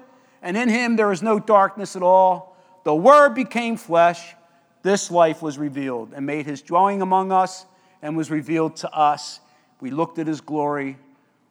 And 0.41 0.57
in 0.57 0.69
Him 0.69 0.95
there 0.95 1.11
is 1.11 1.21
no 1.21 1.39
darkness 1.39 1.95
at 1.95 2.03
all. 2.03 2.57
The 2.83 2.93
Word 2.93 3.33
became 3.33 3.77
flesh. 3.77 4.35
This 4.83 5.09
life 5.09 5.41
was 5.41 5.57
revealed 5.57 6.13
and 6.13 6.25
made 6.25 6.45
His 6.45 6.61
dwelling 6.61 7.01
among 7.01 7.31
us 7.31 7.65
and 8.01 8.17
was 8.17 8.29
revealed 8.29 8.75
to 8.77 8.91
us. 8.91 9.39
We 9.79 9.91
looked 9.91 10.19
at 10.19 10.27
His 10.27 10.41
glory 10.41 10.97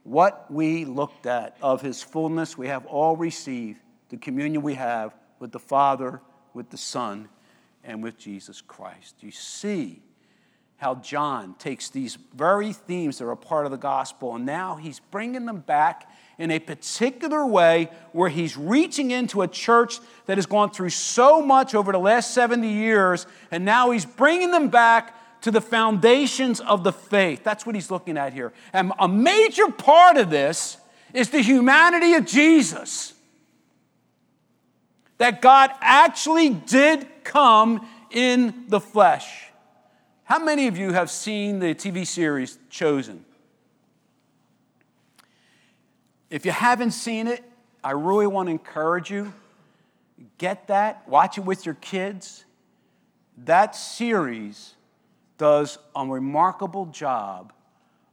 what 0.05 0.51
we 0.51 0.85
looked 0.85 1.27
at 1.27 1.57
of 1.61 1.83
his 1.83 2.03
fullness, 2.03 2.57
we 2.57 2.69
have 2.69 2.87
all 2.87 3.17
received 3.17 3.79
the 4.09 4.17
communion 4.17 4.63
we 4.63 4.75
have 4.75 5.15
with 5.39 5.53
the 5.53 5.59
Father, 5.59 6.21
with 6.55 6.71
the 6.71 6.77
Son, 6.77 7.29
and 7.85 8.03
with 8.03 8.19
Jesus 8.19 8.61
Christ. 8.61 9.17
You 9.21 9.31
see 9.31 10.03
how 10.81 10.95
John 10.95 11.55
takes 11.59 11.91
these 11.91 12.17
very 12.35 12.73
themes 12.73 13.19
that 13.19 13.27
are 13.27 13.33
a 13.33 13.37
part 13.37 13.67
of 13.67 13.71
the 13.71 13.77
gospel 13.77 14.35
and 14.35 14.47
now 14.47 14.77
he's 14.77 14.99
bringing 14.99 15.45
them 15.45 15.59
back 15.59 16.11
in 16.39 16.51
a 16.51 16.59
particular 16.59 17.45
way 17.45 17.91
where 18.13 18.31
he's 18.31 18.57
reaching 18.57 19.11
into 19.11 19.43
a 19.43 19.49
church 19.49 19.99
that 20.25 20.39
has 20.39 20.47
gone 20.47 20.71
through 20.71 20.89
so 20.89 21.43
much 21.43 21.75
over 21.75 21.93
the 21.93 21.99
last 21.99 22.33
70 22.33 22.67
years 22.67 23.27
and 23.51 23.67
now 23.67 23.91
he's 23.91 24.07
bringing 24.07 24.53
them 24.53 24.69
back 24.69 25.15
to 25.43 25.51
the 25.51 25.61
foundations 25.61 26.61
of 26.61 26.85
the 26.85 26.93
faith. 26.93 27.43
That's 27.45 27.65
what 27.65 27.75
he's 27.75 27.91
looking 27.91 28.17
at 28.19 28.33
here. 28.33 28.53
And 28.73 28.93
a 28.99 29.09
major 29.09 29.71
part 29.71 30.17
of 30.17 30.31
this 30.31 30.77
is 31.13 31.31
the 31.31 31.41
humanity 31.41 32.15
of 32.15 32.27
Jesus. 32.27 33.15
That 35.19 35.43
God 35.43 35.71
actually 35.81 36.51
did 36.51 37.07
come 37.25 37.87
in 38.11 38.65
the 38.69 38.81
flesh. 38.81 39.47
How 40.25 40.39
many 40.39 40.67
of 40.67 40.79
you 40.79 40.93
have 40.93 41.11
seen 41.11 41.59
the 41.59 41.75
TV 41.75 42.07
series 42.07 42.59
Chosen? 42.71 43.25
If 46.31 46.47
you 46.47 46.53
haven't 46.53 46.93
seen 46.93 47.27
it, 47.27 47.43
I 47.83 47.91
really 47.91 48.27
want 48.27 48.47
to 48.47 48.53
encourage 48.53 49.11
you. 49.11 49.33
Get 50.39 50.69
that, 50.69 51.09
watch 51.09 51.39
it 51.39 51.45
with 51.45 51.67
your 51.67 51.75
kids. 51.77 52.45
That 53.39 53.75
series 53.75 54.75
does 55.41 55.79
a 55.97 56.05
remarkable 56.05 56.85
job 56.85 57.51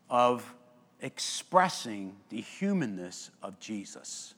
of 0.09 0.55
expressing 1.01 2.15
the 2.29 2.39
humanness 2.39 3.31
of 3.43 3.59
Jesus. 3.59 4.33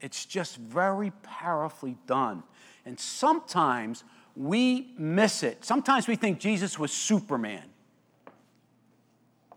It's 0.00 0.24
just 0.24 0.56
very 0.56 1.10
powerfully 1.24 1.98
done. 2.06 2.44
And 2.86 3.00
sometimes 3.00 4.04
we 4.36 4.92
miss 4.96 5.42
it. 5.42 5.64
Sometimes 5.64 6.06
we 6.06 6.14
think 6.14 6.38
Jesus 6.38 6.78
was 6.78 6.92
Superman. 6.92 7.64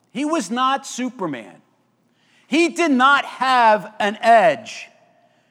He 0.10 0.26
was 0.26 0.50
not 0.50 0.88
Superman. 0.88 1.62
He 2.48 2.70
did 2.70 2.90
not 2.90 3.26
have 3.26 3.94
an 4.00 4.18
edge. 4.22 4.88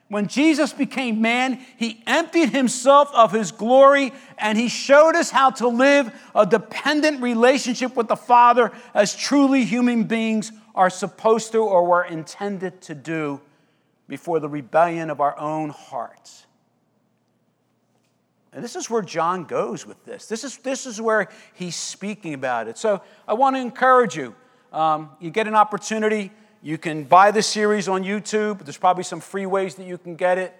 When 0.09 0.29
Jesus 0.29 0.73
became 0.73 1.21
man, 1.21 1.65
he 1.77 2.03
emptied 2.07 2.51
himself 2.51 3.11
of 3.13 3.33
his 3.33 3.51
glory 3.51 4.13
and 4.39 4.57
he 4.57 4.69
showed 4.69 5.17
us 5.17 5.31
how 5.31 5.51
to 5.51 5.67
live 5.67 6.13
a 6.35 6.47
dependent 6.47 7.23
relationship 7.23 7.97
with 7.97 8.07
the 8.07 8.17
Father 8.17 8.71
as 8.95 9.17
truly 9.17 9.65
human 9.65 10.05
beings 10.05 10.53
are 10.77 10.91
supposed 10.91 11.51
to 11.53 11.59
or 11.59 11.85
were 11.85 12.05
intended 12.05 12.81
to 12.83 12.95
do 12.95 13.41
before 14.09 14.39
the 14.39 14.49
rebellion 14.49 15.11
of 15.11 15.21
our 15.21 15.37
own 15.39 15.71
hearts. 15.71 16.47
And 18.53 18.63
this 18.63 18.77
is 18.77 18.89
where 18.89 19.03
John 19.03 19.45
goes 19.45 19.85
with 19.87 20.03
this. 20.05 20.27
This 20.27 20.45
is, 20.45 20.59
this 20.59 20.87
is 20.87 21.01
where 21.01 21.29
he's 21.55 21.77
speaking 21.77 22.33
about 22.33 22.69
it. 22.69 22.79
So 22.79 23.03
I 23.27 23.35
want 23.35 23.57
to 23.57 23.61
encourage 23.61 24.17
you. 24.17 24.35
Um, 24.73 25.11
you 25.21 25.31
get 25.31 25.49
an 25.49 25.55
opportunity 25.55 26.31
you 26.67 26.79
can 26.79 27.05
buy 27.05 27.31
the 27.31 27.43
series 27.43 27.87
on 27.87 28.03
YouTube. 28.03 28.65
There's 28.65 28.77
probably 28.77 29.05
some 29.05 29.21
free 29.21 29.47
ways 29.47 29.77
that 29.77 29.87
you 29.87 29.99
can 29.99 30.17
get 30.17 30.37
it. 30.37 30.53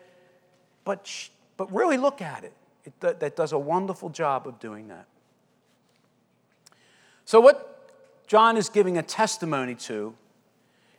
But, 0.85 1.11
but 1.57 1.75
really 1.75 1.97
look 1.97 2.23
at 2.23 2.45
it. 2.45 2.53
it 2.85 3.01
that 3.01 3.35
does 3.35 3.51
a 3.51 3.59
wonderful 3.59 4.11
job 4.11 4.47
of 4.47 4.61
doing 4.61 4.87
that. 4.87 5.09
So, 7.25 7.41
what 7.41 7.91
John 8.29 8.57
is 8.57 8.69
giving 8.69 8.97
a 8.97 9.03
testimony 9.03 9.75
to 9.75 10.15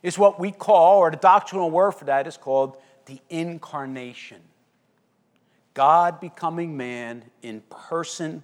is 0.02 0.18
what 0.18 0.38
we 0.38 0.50
call, 0.50 0.98
or 0.98 1.10
the 1.10 1.16
doctrinal 1.16 1.70
word 1.70 1.92
for 1.92 2.04
that 2.04 2.26
is 2.26 2.36
called 2.36 2.76
the 3.06 3.18
incarnation. 3.30 4.42
God 5.72 6.20
becoming 6.20 6.76
man 6.76 7.24
in 7.40 7.62
person 7.70 8.42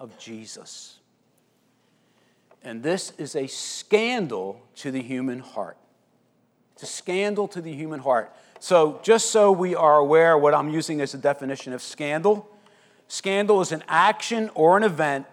of 0.00 0.18
Jesus. 0.18 0.97
And 2.62 2.82
this 2.82 3.12
is 3.18 3.36
a 3.36 3.46
scandal 3.46 4.60
to 4.76 4.90
the 4.90 5.02
human 5.02 5.40
heart. 5.40 5.76
It's 6.74 6.82
a 6.82 6.86
scandal 6.86 7.48
to 7.48 7.60
the 7.60 7.72
human 7.72 8.00
heart. 8.00 8.34
So, 8.60 9.00
just 9.02 9.30
so 9.30 9.52
we 9.52 9.74
are 9.74 9.98
aware, 9.98 10.36
what 10.36 10.54
I'm 10.54 10.68
using 10.68 11.00
as 11.00 11.14
a 11.14 11.18
definition 11.18 11.72
of 11.72 11.82
scandal 11.82 12.48
scandal 13.08 13.60
is 13.60 13.72
an 13.72 13.82
action 13.88 14.50
or 14.54 14.76
an 14.76 14.84
event 14.84 15.26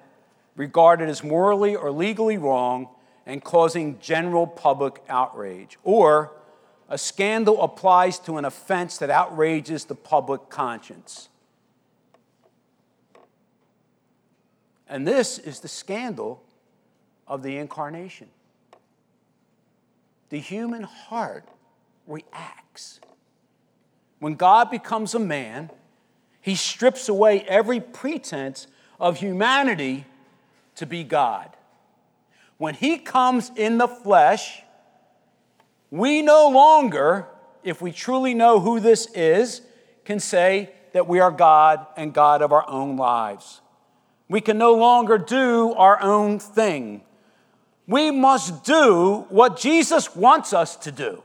regarded 0.55 1.10
as 1.10 1.24
morally 1.24 1.75
or 1.75 1.91
legally 1.91 2.38
wrong 2.38 2.88
and 3.25 3.44
causing 3.44 4.00
general 4.00 4.48
public 4.48 5.03
outrage. 5.10 5.77
Or 5.84 6.32
a 6.89 6.98
scandal 6.98 7.62
applies 7.62 8.17
to 8.20 8.38
an 8.38 8.46
offense 8.46 8.98
that 9.00 9.10
outrages 9.10 9.86
the 9.86 9.96
public 9.96 10.50
conscience. 10.50 11.29
And 14.88 15.08
this 15.08 15.39
is 15.39 15.60
the 15.60 15.67
scandal 15.67 16.41
of 17.27 17.44
the 17.44 17.58
incarnation. 17.58 18.27
The 20.29 20.39
human 20.39 20.84
heart 20.84 21.48
reacts. 22.08 23.00
When 24.20 24.36
God 24.36 24.72
becomes 24.72 25.13
a 25.13 25.20
man, 25.20 25.70
he 26.41 26.55
strips 26.55 27.10
away 27.10 27.41
every 27.41 27.79
pretense 27.79 28.67
of 29.00 29.17
humanity 29.17 30.05
to 30.75 30.86
be 30.86 31.03
God. 31.03 31.50
When 32.58 32.74
he 32.74 32.98
comes 32.98 33.51
in 33.55 33.77
the 33.77 33.88
flesh, 33.88 34.62
we 35.91 36.22
no 36.22 36.50
longer, 36.50 37.27
if 37.63 37.82
we 37.82 37.91
truly 37.91 38.34
know 38.34 38.60
who 38.60 38.79
this 38.79 39.08
is, 39.13 39.62
can 40.05 40.20
say 40.20 40.72
that 40.94 41.08
we 41.08 41.20
are 41.20 41.32
God 41.32 41.86
and 41.98 42.13
God 42.13 42.41
of 42.41 42.51
our 42.51 42.67
own 42.70 42.96
lives. 42.96 43.62
We 44.29 44.41
can 44.41 44.58
no 44.58 44.74
longer 44.74 45.17
do 45.17 45.74
our 45.74 46.01
own 46.01 46.39
thing. 46.39 47.01
We 47.88 48.12
must 48.12 48.63
do 48.63 49.25
what 49.30 49.58
Jesus 49.58 50.15
wants 50.15 50.54
us 50.54 50.75
to 50.77 50.92
do. 50.92 51.24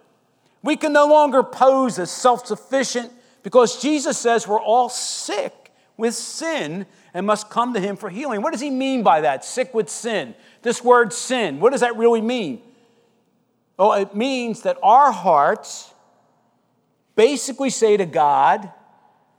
We 0.63 0.77
can 0.77 0.93
no 0.93 1.07
longer 1.07 1.43
pose 1.43 1.99
as 1.99 2.11
self 2.11 2.47
sufficient 2.47 3.13
because 3.43 3.81
Jesus 3.81 4.19
says 4.19 4.47
we're 4.47 4.61
all 4.61 4.89
sick 4.91 5.73
with 5.97 6.15
sin 6.15 6.87
and 7.15 7.27
must 7.27 7.49
come 7.51 7.75
to 7.75 7.81
Him 7.81 7.97
for 7.97 8.11
healing. 8.11 8.43
What 8.43 8.53
does 8.53 8.61
He 8.61 8.71
mean 8.71 9.03
by 9.03 9.23
that? 9.23 9.45
Sick 9.45 9.73
with 9.73 9.89
sin. 9.89 10.35
This 10.63 10.85
word 10.85 11.13
sin, 11.13 11.61
what 11.61 11.73
does 11.73 11.81
that 11.81 11.97
really 11.97 12.21
mean? 12.21 12.61
Oh, 13.79 13.93
it 13.93 14.15
means 14.15 14.63
that 14.63 14.77
our 14.83 15.11
hearts 15.11 15.95
basically 17.17 17.71
say 17.71 17.97
to 17.97 18.05
God, 18.05 18.71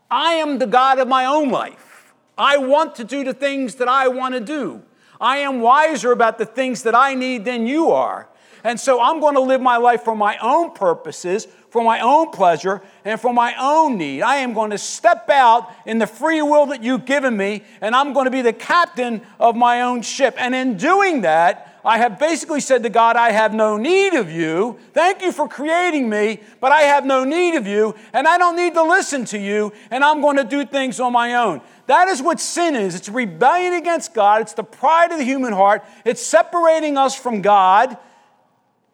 I 0.10 0.34
am 0.34 0.58
the 0.58 0.66
God 0.66 0.98
of 0.98 1.08
my 1.08 1.26
own 1.26 1.50
life. 1.50 2.14
I 2.38 2.58
want 2.58 2.96
to 2.96 3.04
do 3.04 3.24
the 3.24 3.36
things 3.36 3.76
that 3.76 3.88
I 3.88 4.08
want 4.08 4.34
to 4.34 4.40
do. 4.40 4.82
I 5.22 5.38
am 5.38 5.62
wiser 5.62 6.12
about 6.12 6.38
the 6.38 6.46
things 6.46 6.84
that 6.84 6.96
I 6.96 7.14
need 7.14 7.46
than 7.46 7.68
you 7.68 7.92
are. 7.92 8.28
And 8.64 8.80
so 8.80 9.02
I'm 9.02 9.20
going 9.20 9.36
to 9.36 9.42
live 9.42 9.62
my 9.62 9.78
life 9.78 10.04
for 10.04 10.16
my 10.16 10.38
own 10.40 10.74
purposes, 10.74 11.48
for 11.70 11.84
my 11.84 12.00
own 12.00 12.32
pleasure, 12.32 12.82
and 13.06 13.20
for 13.20 13.34
my 13.34 13.56
own 13.60 13.98
need. 13.98 14.22
I 14.22 14.38
am 14.38 14.54
going 14.54 14.72
to 14.72 14.78
step 14.78 15.30
out 15.30 15.72
in 15.86 16.00
the 16.00 16.08
free 16.08 16.42
will 16.42 16.68
that 16.68 16.84
you've 16.84 17.06
given 17.06 17.36
me, 17.36 17.64
and 17.80 17.96
I'm 17.96 18.14
going 18.14 18.26
to 18.26 18.32
be 18.32 18.42
the 18.42 18.54
captain 18.54 19.22
of 19.40 19.56
my 19.56 19.82
own 19.82 20.02
ship. 20.02 20.36
And 20.38 20.54
in 20.54 20.78
doing 20.78 21.22
that, 21.22 21.71
I 21.84 21.98
have 21.98 22.20
basically 22.20 22.62
said 22.62 22.84
to 22.84 22.90
God, 22.90 23.16
I 23.16 23.32
have 23.32 23.54
no 23.54 23.76
need 23.78 24.14
of 24.14 24.30
you. 24.30 24.78
Thank 24.94 25.22
you 25.22 25.32
for 25.32 25.48
creating 25.48 26.10
me, 26.10 26.40
but 26.60 26.72
I 26.72 26.82
have 26.82 27.06
no 27.06 27.24
need 27.24 27.56
of 27.56 27.66
you, 27.66 27.96
and 28.14 28.28
I 28.28 28.38
don't 28.38 28.56
need 28.56 28.76
to 28.76 28.84
listen 28.84 29.26
to 29.26 29.40
you, 29.40 29.74
and 29.90 30.04
I'm 30.04 30.22
going 30.22 30.38
to 30.38 30.44
do 30.44 30.64
things 30.66 31.00
on 31.00 31.12
my 31.12 31.36
own. 31.36 31.62
That 31.88 32.08
is 32.08 32.22
what 32.22 32.40
sin 32.40 32.76
is 32.76 32.94
it's 32.94 33.10
rebellion 33.10 33.74
against 33.74 34.14
God, 34.14 34.42
it's 34.42 34.54
the 34.54 34.64
pride 34.64 35.12
of 35.12 35.18
the 35.18 35.24
human 35.24 35.54
heart, 35.54 35.84
it's 36.06 36.22
separating 36.22 36.98
us 36.98 37.16
from 37.16 37.42
God. 37.42 37.98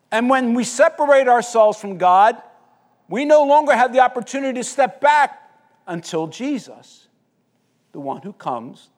And 0.10 0.30
when 0.30 0.54
we 0.54 0.64
separate 0.64 1.28
ourselves 1.28 1.80
from 1.80 1.98
God, 1.98 2.42
we 3.10 3.26
no 3.26 3.44
longer 3.44 3.74
have 3.74 3.92
the 3.92 4.00
opportunity 4.00 4.60
to 4.60 4.64
step 4.64 5.02
back 5.02 5.52
until 5.86 6.28
Jesus, 6.28 7.08
the 7.92 8.00
one 8.00 8.22
who 8.22 8.32
comes 8.32 8.90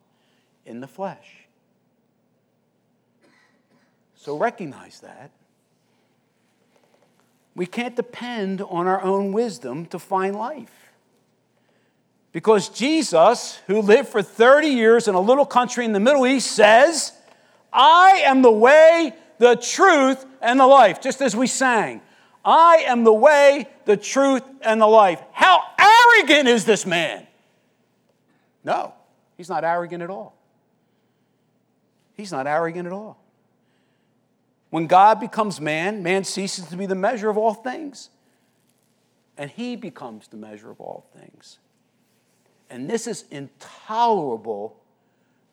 in 0.65 0.79
the 0.79 0.88
flesh. 0.88 1.38
So 4.29 4.38
recognize 4.38 5.00
that. 5.00 5.31
We 7.55 7.65
can't 7.65 7.95
depend 7.95 8.62
on 8.62 8.86
our 8.86 9.01
own 9.01 9.33
wisdom 9.33 9.88
to 9.88 9.98
find 9.98 10.36
life. 10.36 10.91
Because 12.31 12.69
Jesus, 12.69 13.59
who 13.65 13.81
lived 13.81 14.09
for 14.09 14.21
30 14.21 14.67
years 14.67 15.07
in 15.07 15.15
a 15.15 15.19
little 15.19 15.48
country 15.48 15.83
in 15.83 15.93
the 15.93 16.00
Middle 16.00 16.27
East, 16.27 16.51
says, 16.51 17.12
I 17.74 18.21
am 18.24 18.43
the 18.43 18.51
way, 18.51 19.13
the 19.39 19.55
truth, 19.55 20.24
and 20.43 20.59
the 20.59 20.67
life, 20.67 21.01
just 21.01 21.24
as 21.24 21.36
we 21.36 21.48
sang. 21.48 22.00
I 22.45 22.83
am 22.86 23.05
the 23.05 23.12
way, 23.12 23.67
the 23.86 23.98
truth, 23.98 24.43
and 24.62 24.79
the 24.79 24.85
life. 24.85 25.24
How 25.31 25.59
arrogant 25.79 26.48
is 26.48 26.65
this 26.65 26.85
man? 26.85 27.25
No, 28.63 28.94
he's 29.37 29.50
not 29.50 29.63
arrogant 29.63 30.03
at 30.03 30.11
all. 30.11 30.35
He's 32.13 32.31
not 32.31 32.46
arrogant 32.46 32.85
at 32.85 32.94
all. 32.94 33.19
When 34.70 34.88
God 34.88 35.20
becomes 35.20 35.60
man, 35.60 36.03
man 36.03 36.24
ceases 36.24 36.68
to 36.68 36.77
be 36.77 36.86
the 36.86 36.96
measure 36.96 37.29
of 37.29 37.38
all 37.38 37.53
things, 37.53 38.10
and 39.38 39.50
he 39.50 39.75
becomes 39.75 40.27
the 40.27 40.38
measure 40.38 40.70
of 40.70 40.79
all 40.79 41.05
things. 41.18 41.58
And 42.70 42.90
this 42.90 43.08
is 43.08 43.25
intolerable 43.32 44.77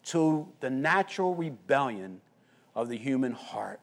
to 0.04 0.46
the 0.60 0.70
natural 0.70 1.34
rebellion 1.34 2.20
of 2.74 2.88
the 2.88 2.98
human 2.98 3.32
heart. 3.32 3.80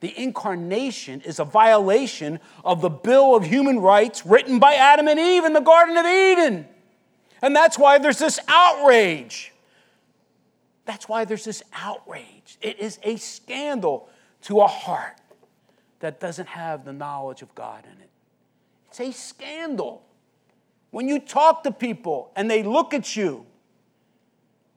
The 0.00 0.22
incarnation 0.22 1.22
is 1.22 1.38
a 1.38 1.44
violation 1.44 2.38
of 2.62 2.82
the 2.82 2.90
Bill 2.90 3.34
of 3.34 3.44
Human 3.46 3.78
Rights 3.78 4.26
written 4.26 4.58
by 4.58 4.74
Adam 4.74 5.08
and 5.08 5.18
Eve 5.18 5.46
in 5.46 5.54
the 5.54 5.60
Garden 5.60 5.96
of 5.96 6.04
Eden. 6.04 6.68
And 7.40 7.56
that's 7.56 7.78
why 7.78 7.96
there's 7.96 8.18
this 8.18 8.38
outrage. 8.46 9.53
That's 10.84 11.08
why 11.08 11.24
there's 11.24 11.44
this 11.44 11.62
outrage. 11.72 12.58
It 12.60 12.78
is 12.78 12.98
a 13.02 13.16
scandal 13.16 14.08
to 14.42 14.60
a 14.60 14.66
heart 14.66 15.16
that 16.00 16.20
doesn't 16.20 16.48
have 16.48 16.84
the 16.84 16.92
knowledge 16.92 17.40
of 17.42 17.54
God 17.54 17.84
in 17.84 18.00
it. 18.02 18.10
It's 18.88 19.00
a 19.00 19.12
scandal. 19.12 20.04
When 20.90 21.08
you 21.08 21.18
talk 21.18 21.64
to 21.64 21.72
people 21.72 22.30
and 22.36 22.50
they 22.50 22.62
look 22.62 22.94
at 22.94 23.16
you 23.16 23.46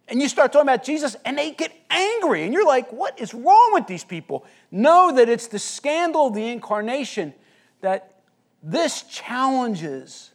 and 0.08 0.22
you 0.22 0.30
start 0.30 0.54
talking 0.54 0.68
about 0.68 0.84
Jesus 0.84 1.16
and 1.26 1.38
they 1.38 1.52
get 1.52 1.72
angry 1.90 2.44
and 2.44 2.54
you're 2.54 2.66
like, 2.66 2.92
what 2.94 3.20
is 3.20 3.34
wrong 3.34 3.72
with 3.74 3.88
these 3.88 4.04
people? 4.04 4.46
Know 4.72 5.14
that 5.14 5.28
it's 5.28 5.48
the 5.48 5.60
scandal 5.60 6.28
of 6.28 6.34
the 6.34 6.48
incarnation 6.48 7.34
that 7.82 8.22
this 8.64 9.04
challenges 9.04 10.32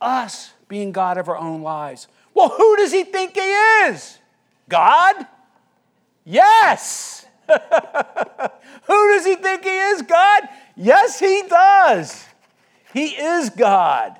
us 0.00 0.52
being 0.66 0.92
God 0.92 1.18
of 1.18 1.28
our 1.28 1.36
own 1.36 1.62
lives. 1.62 2.08
Well, 2.32 2.48
who 2.48 2.76
does 2.76 2.90
he 2.90 3.04
think 3.04 3.34
he 3.34 3.40
is? 3.40 4.18
God? 4.68 5.26
Yes. 6.24 7.26
Who 7.48 9.12
does 9.12 9.26
he 9.26 9.36
think 9.36 9.64
he 9.64 9.76
is? 9.76 10.02
God? 10.02 10.48
Yes, 10.76 11.18
he 11.18 11.42
does. 11.48 12.24
He 12.92 13.08
is 13.08 13.50
God. 13.50 14.18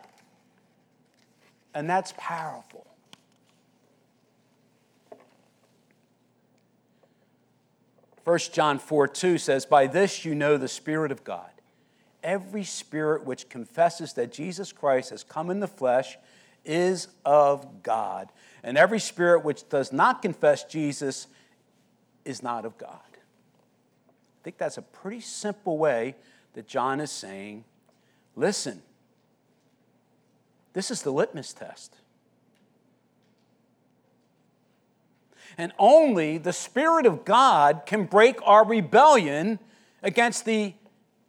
And 1.75 1.89
that's 1.89 2.13
powerful. 2.17 2.87
First 8.25 8.55
John 8.55 8.79
4 8.79 9.09
2 9.09 9.39
says, 9.39 9.67
By 9.67 9.87
this 9.87 10.25
you 10.25 10.35
know 10.35 10.57
the 10.57 10.69
Spirit 10.69 11.13
of 11.13 11.25
God. 11.25 11.51
Every 12.23 12.65
spirit 12.65 13.27
which 13.27 13.51
confesses 13.51 14.15
that 14.15 14.33
Jesus 14.33 14.73
Christ 14.73 15.11
has 15.11 15.23
come 15.23 15.51
in 15.51 15.61
the 15.61 15.69
flesh 15.69 16.17
is 16.65 17.09
of 17.25 17.83
God 17.83 18.31
and 18.65 18.79
every 18.79 18.99
spirit 18.99 19.45
which 19.45 19.69
does 19.69 19.93
not 19.93 20.23
confess 20.23 20.65
Jesus 20.65 21.27
is 22.25 22.43
not 22.43 22.65
of 22.65 22.79
God. 22.79 22.99
I 23.13 24.43
think 24.43 24.57
that's 24.57 24.79
a 24.79 24.83
pretty 24.83 25.21
simple 25.21 25.77
way 25.79 26.17
that 26.55 26.67
John 26.67 26.99
is 26.99 27.11
saying 27.11 27.65
listen, 28.35 28.83
this 30.73 30.91
is 30.91 31.03
the 31.03 31.13
litmus 31.13 31.53
test. 31.53 31.95
And 35.57 35.73
only 35.79 36.39
the 36.39 36.53
Spirit 36.53 37.07
of 37.07 37.25
God 37.25 37.83
can 37.87 38.07
break 38.07 38.39
our 38.43 38.67
rebellion 38.67 39.61
against 40.03 40.45
the 40.45 40.75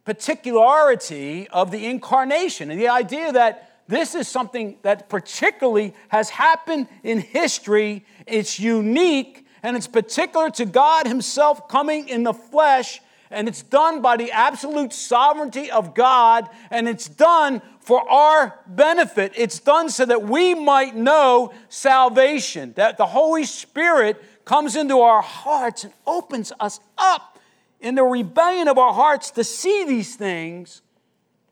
particularity 0.04 1.46
of 1.48 1.70
the 1.70 1.86
incarnation 1.86 2.72
and 2.72 2.80
the 2.80 2.88
idea 2.88 3.30
that 3.30 3.75
this 3.88 4.14
is 4.14 4.26
something 4.26 4.78
that 4.82 5.08
particularly 5.08 5.94
has 6.08 6.30
happened 6.30 6.88
in 7.02 7.20
history. 7.20 8.04
It's 8.26 8.58
unique 8.58 9.46
and 9.62 9.76
it's 9.76 9.86
particular 9.86 10.50
to 10.50 10.64
God 10.64 11.06
Himself 11.06 11.68
coming 11.68 12.08
in 12.08 12.22
the 12.22 12.34
flesh. 12.34 13.00
And 13.30 13.48
it's 13.48 13.62
done 13.62 14.02
by 14.02 14.16
the 14.16 14.30
absolute 14.30 14.92
sovereignty 14.92 15.68
of 15.68 15.96
God, 15.96 16.48
and 16.70 16.88
it's 16.88 17.08
done 17.08 17.60
for 17.80 18.08
our 18.08 18.60
benefit. 18.68 19.32
It's 19.34 19.58
done 19.58 19.88
so 19.88 20.04
that 20.04 20.22
we 20.22 20.54
might 20.54 20.94
know 20.94 21.52
salvation, 21.68 22.72
that 22.76 22.98
the 22.98 23.06
Holy 23.06 23.44
Spirit 23.44 24.22
comes 24.44 24.76
into 24.76 25.00
our 25.00 25.22
hearts 25.22 25.82
and 25.82 25.92
opens 26.06 26.52
us 26.60 26.78
up 26.96 27.40
in 27.80 27.96
the 27.96 28.04
rebellion 28.04 28.68
of 28.68 28.78
our 28.78 28.92
hearts 28.92 29.32
to 29.32 29.42
see 29.42 29.84
these 29.84 30.14
things 30.14 30.82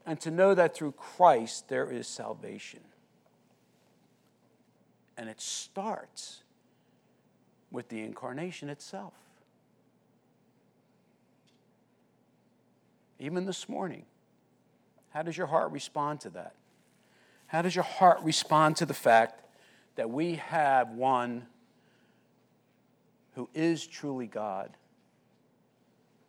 and 0.06 0.20
to 0.20 0.30
know 0.30 0.54
that 0.54 0.74
through 0.74 0.92
Christ 0.92 1.68
there 1.68 1.90
is 1.90 2.06
salvation. 2.06 2.80
And 5.16 5.28
it 5.28 5.40
starts 5.40 6.42
with 7.70 7.88
the 7.88 8.02
incarnation 8.02 8.68
itself. 8.68 9.14
Even 13.18 13.46
this 13.46 13.68
morning, 13.68 14.04
how 15.10 15.22
does 15.22 15.36
your 15.36 15.46
heart 15.46 15.70
respond 15.70 16.20
to 16.20 16.30
that? 16.30 16.54
How 17.46 17.62
does 17.62 17.74
your 17.74 17.84
heart 17.84 18.18
respond 18.22 18.76
to 18.76 18.86
the 18.86 18.94
fact 18.94 19.42
that 19.94 20.10
we 20.10 20.34
have 20.36 20.90
one 20.90 21.46
who 23.34 23.48
is 23.54 23.86
truly 23.86 24.26
God, 24.26 24.70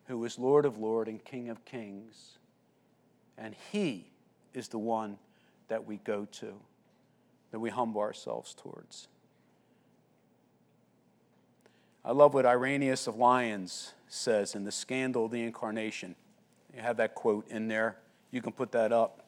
who 0.06 0.24
is 0.24 0.38
Lord 0.38 0.64
of 0.64 0.78
Lords 0.78 1.08
and 1.08 1.24
King 1.24 1.48
of 1.48 1.64
Kings. 1.64 2.35
And 3.38 3.54
He 3.72 4.06
is 4.54 4.68
the 4.68 4.78
one 4.78 5.18
that 5.68 5.86
we 5.86 5.96
go 5.98 6.26
to, 6.32 6.54
that 7.50 7.58
we 7.58 7.70
humble 7.70 8.00
ourselves 8.00 8.54
towards. 8.54 9.08
I 12.04 12.12
love 12.12 12.34
what 12.34 12.46
Irenaeus 12.46 13.08
of 13.08 13.16
Lyons 13.16 13.92
says 14.08 14.54
in 14.54 14.64
The 14.64 14.72
Scandal 14.72 15.26
of 15.26 15.32
the 15.32 15.42
Incarnation. 15.42 16.14
You 16.74 16.80
have 16.80 16.98
that 16.98 17.14
quote 17.14 17.48
in 17.48 17.68
there. 17.68 17.96
You 18.30 18.40
can 18.40 18.52
put 18.52 18.72
that 18.72 18.92
up. 18.92 19.22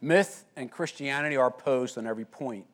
Myth 0.00 0.44
and 0.56 0.70
Christianity 0.70 1.36
are 1.36 1.48
opposed 1.48 1.98
on 1.98 2.06
every 2.06 2.24
point. 2.24 2.64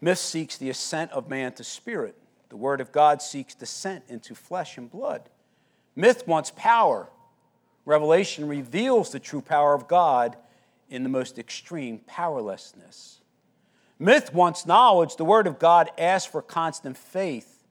Myth 0.00 0.18
seeks 0.18 0.56
the 0.56 0.70
ascent 0.70 1.10
of 1.10 1.28
man 1.28 1.52
to 1.54 1.64
spirit. 1.64 2.14
The 2.50 2.56
Word 2.56 2.80
of 2.80 2.92
God 2.92 3.20
seeks 3.20 3.54
descent 3.54 4.04
into 4.08 4.34
flesh 4.34 4.78
and 4.78 4.90
blood. 4.90 5.28
Myth 5.96 6.26
wants 6.28 6.52
power. 6.54 7.08
Revelation 7.88 8.46
reveals 8.46 9.12
the 9.12 9.18
true 9.18 9.40
power 9.40 9.72
of 9.72 9.88
God 9.88 10.36
in 10.90 11.04
the 11.04 11.08
most 11.08 11.38
extreme 11.38 12.00
powerlessness. 12.00 13.22
Myth 13.98 14.34
wants 14.34 14.66
knowledge. 14.66 15.16
The 15.16 15.24
Word 15.24 15.46
of 15.46 15.58
God 15.58 15.90
asks 15.96 16.30
for 16.30 16.42
constant 16.42 16.98
faith, 16.98 17.64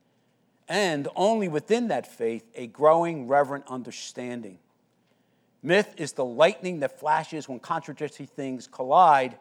and 0.67 1.07
only 1.15 1.47
within 1.47 1.89
that 1.89 2.07
faith, 2.07 2.49
a 2.55 2.65
growing, 2.65 3.27
reverent 3.27 3.65
understanding. 3.67 4.57
Myth 5.61 5.93
is 5.97 6.13
the 6.13 6.25
lightning 6.25 6.79
that 6.79 6.99
flashes 6.99 7.47
when 7.47 7.59
contradictory 7.59 8.25
things 8.25 8.65
collide. 8.65 9.37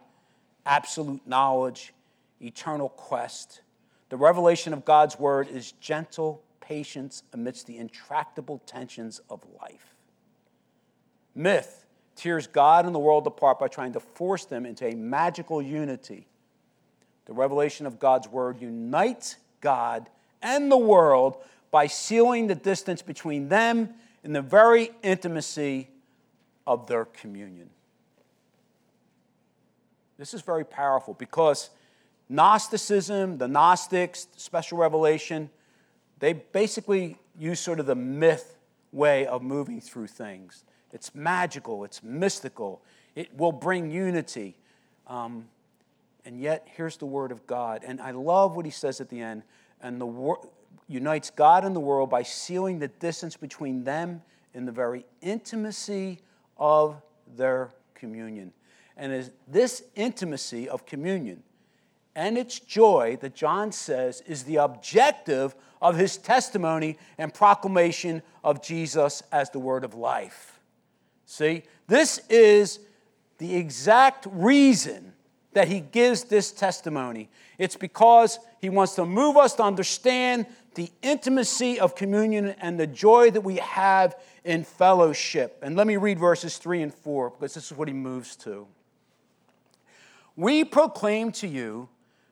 Absolute 0.67 1.27
knowledge, 1.27 1.95
eternal 2.39 2.91
quest. 2.91 3.63
The 4.11 4.19
revelation 4.19 4.75
of 4.75 4.85
God's 4.85 5.19
word 5.19 5.49
is 5.49 5.73
gentle 5.73 6.43
patience 6.61 7.23
amidst 7.33 7.67
the 7.67 7.79
intractable 7.79 8.61
tensions 8.67 9.23
of 9.31 9.41
life. 9.59 9.96
Myth 11.37 11.85
tears 12.17 12.47
God 12.47 12.87
and 12.87 12.95
the 12.95 12.99
world 12.99 13.27
apart 13.27 13.61
by 13.61 13.69
trying 13.69 13.93
to 13.93 14.01
force 14.01 14.47
them 14.47 14.65
into 14.67 14.87
a 14.87 14.95
magical 14.95 15.61
unity. 15.61 16.27
The 17.27 17.35
revelation 17.35 17.87
of 17.87 17.99
God's 17.99 18.27
word 18.27 18.61
unites 18.61 19.37
God 19.61 20.09
and 20.43 20.73
the 20.73 20.79
world 20.79 21.37
by 21.71 21.87
sealing 21.87 22.47
the 22.47 22.55
distance 22.55 23.03
between 23.03 23.49
them 23.49 23.91
in 24.25 24.33
the 24.33 24.43
very 24.43 24.91
intimacy 25.03 25.89
of 26.67 26.87
their 26.87 27.05
communion. 27.05 27.69
This 30.19 30.33
is 30.33 30.41
very 30.41 30.65
powerful 30.65 31.15
because 31.15 31.71
Gnosticism, 32.29 33.39
the 33.39 33.47
Gnostics, 33.47 34.27
special 34.37 34.79
revelation, 34.79 35.51
they 36.19 36.33
basically 36.33 37.19
use 37.39 37.61
sort 37.61 37.79
of 37.79 37.87
the 37.87 37.95
myth 37.95 38.57
way 38.91 39.27
of 39.27 39.43
moving 39.43 39.81
through 39.81 40.07
things. 40.07 40.65
It's 40.97 41.15
magical, 41.15 41.85
it's 41.85 42.03
mystical, 42.03 42.81
it 43.15 43.37
will 43.37 43.53
bring 43.53 43.91
unity. 43.91 44.57
Um, 45.07 45.47
and 46.25 46.41
yet, 46.41 46.67
here's 46.75 46.97
the 46.97 47.05
Word 47.05 47.33
of 47.33 47.47
God. 47.47 47.85
And 47.87 48.01
I 48.01 48.13
love 48.13 48.57
what 48.57 48.65
he 48.65 48.71
says 48.71 49.01
at 49.03 49.11
the 49.11 49.21
end. 49.21 49.43
And 49.83 50.01
the 50.01 50.07
wor- 50.07 50.49
unites 50.89 51.29
God 51.29 51.67
and 51.67 51.77
the 51.77 51.81
world 51.81 52.09
by 52.09 52.23
sealing 52.23 52.79
the 52.79 52.89
distance 52.89 53.37
between 53.37 53.85
them 53.85 54.23
in 54.55 54.65
the 54.65 54.73
very 54.73 55.05
intimacy 55.21 56.21
of 56.57 57.01
their 57.37 57.75
communion. 57.95 58.53
And 58.97 59.13
is 59.13 59.31
this 59.47 59.83
intimacy 59.95 60.67
of 60.67 60.87
communion 60.87 61.43
and 62.17 62.39
its 62.39 62.59
joy 62.59 63.19
that 63.21 63.35
John 63.35 63.71
says 63.71 64.23
is 64.27 64.45
the 64.45 64.57
objective 64.57 65.55
of 65.83 65.97
his 65.97 66.17
testimony 66.17 66.97
and 67.19 67.33
proclamation 67.33 68.23
of 68.43 68.63
Jesus 68.63 69.23
as 69.31 69.51
the 69.51 69.59
word 69.59 69.85
of 69.85 69.95
life. 69.95 70.56
See, 71.27 71.65
this 71.89 72.21
is 72.31 72.81
the 73.39 73.57
exact 73.57 74.27
reason 74.31 75.13
that 75.53 75.69
he 75.69 75.81
gives 75.81 76.25
this 76.25 76.53
testimony. 76.53 77.29
It's 77.59 77.77
because 77.77 78.39
he 78.61 78.69
wants 78.69 78.95
to 78.95 79.05
move 79.05 79.37
us 79.37 79.55
to 79.55 79.63
understand 79.63 80.47
the 80.75 80.91
intimacy 81.03 81.81
of 81.81 81.95
communion 81.95 82.55
and 82.61 82.79
the 82.79 82.87
joy 82.87 83.31
that 83.31 83.41
we 83.41 83.57
have 83.57 84.17
in 84.45 84.65
fellowship. 84.65 85.59
And 85.63 85.75
let 85.75 85.87
me 85.87 85.97
read 85.97 86.19
verses 86.19 86.59
3 86.59 86.83
and 86.83 86.95
4 86.95 87.31
because 87.31 87.55
this 87.55 87.71
is 87.71 87.77
what 87.77 87.89
he 87.89 87.95
moves 87.95 88.37
to. 88.37 88.67
We 90.37 90.65
proclaim 90.65 91.33
to 91.33 91.49
you 91.49 91.89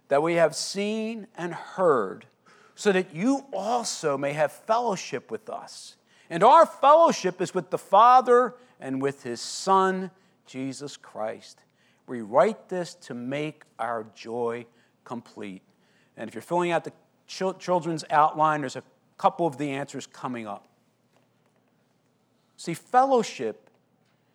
that 0.09 0.22
we 0.22 0.35
have 0.35 0.54
seen 0.54 1.26
and 1.37 1.54
heard, 1.54 2.26
so 2.74 2.92
that 2.92 3.14
you 3.14 3.46
also 3.52 4.18
may 4.18 4.35
have 4.35 4.52
fellowship 4.52 5.30
with 5.30 5.48
us. 5.48 5.96
And 6.28 6.42
our 6.42 6.66
fellowship 6.66 7.40
is 7.40 7.54
with 7.54 7.70
the 7.70 7.78
Father 7.78 8.54
and 8.80 9.00
with 9.00 9.22
his 9.22 9.40
Son, 9.40 10.10
Jesus 10.46 10.96
Christ. 10.96 11.60
We 12.06 12.20
write 12.20 12.68
this 12.68 12.94
to 12.96 13.14
make 13.14 13.62
our 13.78 14.06
joy 14.14 14.66
complete. 15.04 15.62
And 16.16 16.28
if 16.28 16.34
you're 16.34 16.42
filling 16.42 16.70
out 16.70 16.84
the 16.84 16.92
children's 17.26 18.04
outline, 18.10 18.60
there's 18.60 18.76
a 18.76 18.82
couple 19.16 19.46
of 19.46 19.56
the 19.58 19.70
answers 19.70 20.06
coming 20.06 20.46
up. 20.46 20.66
See, 22.56 22.74
fellowship 22.74 23.70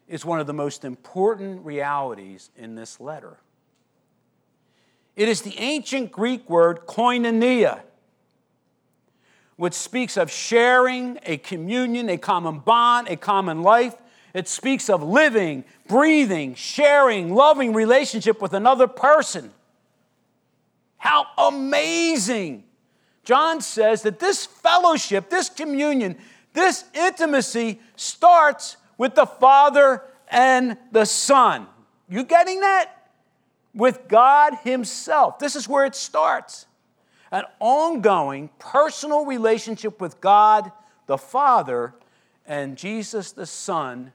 is 0.07 0.25
one 0.25 0.39
of 0.39 0.47
the 0.47 0.53
most 0.53 0.83
important 0.83 1.65
realities 1.65 2.49
in 2.57 2.75
this 2.75 2.99
letter. 2.99 3.37
It 5.15 5.29
is 5.29 5.41
the 5.41 5.57
ancient 5.59 6.11
Greek 6.11 6.49
word 6.49 6.85
koinonia, 6.87 7.81
which 9.57 9.73
speaks 9.73 10.17
of 10.17 10.31
sharing, 10.31 11.19
a 11.23 11.37
communion, 11.37 12.09
a 12.09 12.17
common 12.17 12.59
bond, 12.59 13.09
a 13.09 13.17
common 13.17 13.61
life. 13.61 13.95
It 14.33 14.47
speaks 14.47 14.89
of 14.89 15.01
living, 15.01 15.63
breathing, 15.87 16.55
sharing, 16.55 17.33
loving 17.33 17.73
relationship 17.73 18.41
with 18.41 18.53
another 18.53 18.87
person. 18.87 19.51
How 20.97 21.25
amazing! 21.37 22.63
John 23.23 23.61
says 23.61 24.01
that 24.03 24.19
this 24.19 24.45
fellowship, 24.45 25.29
this 25.29 25.49
communion, 25.49 26.17
this 26.53 26.83
intimacy 26.93 27.79
starts 27.95 28.77
with 28.97 29.15
the 29.15 29.25
Father 29.25 30.03
and 30.29 30.77
the 30.91 31.05
Son. 31.05 31.67
You 32.09 32.23
getting 32.23 32.61
that? 32.61 32.99
with 33.73 34.07
God 34.07 34.55
Himself. 34.63 35.39
This 35.39 35.55
is 35.55 35.67
where 35.67 35.85
it 35.85 35.95
starts 35.95 36.65
an 37.31 37.43
ongoing 37.59 38.49
personal 38.57 39.25
relationship 39.25 40.01
with 40.01 40.19
God 40.19 40.71
the 41.05 41.17
Father 41.17 41.93
and 42.47 42.75
Jesus 42.75 43.31
the 43.31 43.45
Son, 43.45 44.11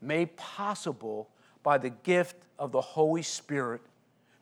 made 0.00 0.36
possible 0.36 1.28
by 1.62 1.78
the 1.78 1.90
gift 1.90 2.36
of 2.58 2.72
the 2.72 2.80
Holy 2.80 3.22
Spirit, 3.22 3.80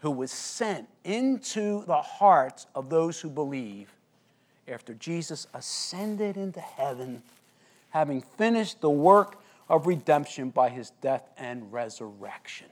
who 0.00 0.10
was 0.10 0.30
sent 0.30 0.88
into 1.04 1.84
the 1.86 2.00
hearts 2.00 2.66
of 2.74 2.88
those 2.88 3.20
who 3.20 3.28
believe 3.28 3.92
after 4.68 4.94
Jesus 4.94 5.46
ascended 5.54 6.36
into 6.36 6.60
heaven, 6.60 7.22
having 7.90 8.20
finished 8.20 8.80
the 8.80 8.90
work 8.90 9.40
of 9.68 9.86
redemption 9.86 10.50
by 10.50 10.68
his 10.68 10.90
death 11.00 11.28
and 11.36 11.72
resurrection. 11.72 12.68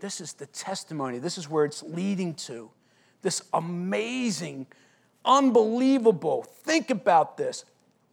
This 0.00 0.20
is 0.20 0.34
the 0.34 0.46
testimony. 0.46 1.18
This 1.18 1.38
is 1.38 1.48
where 1.48 1.64
it's 1.64 1.82
leading 1.82 2.34
to. 2.34 2.70
This 3.22 3.42
amazing, 3.54 4.66
unbelievable. 5.24 6.42
Think 6.42 6.90
about 6.90 7.36
this. 7.36 7.64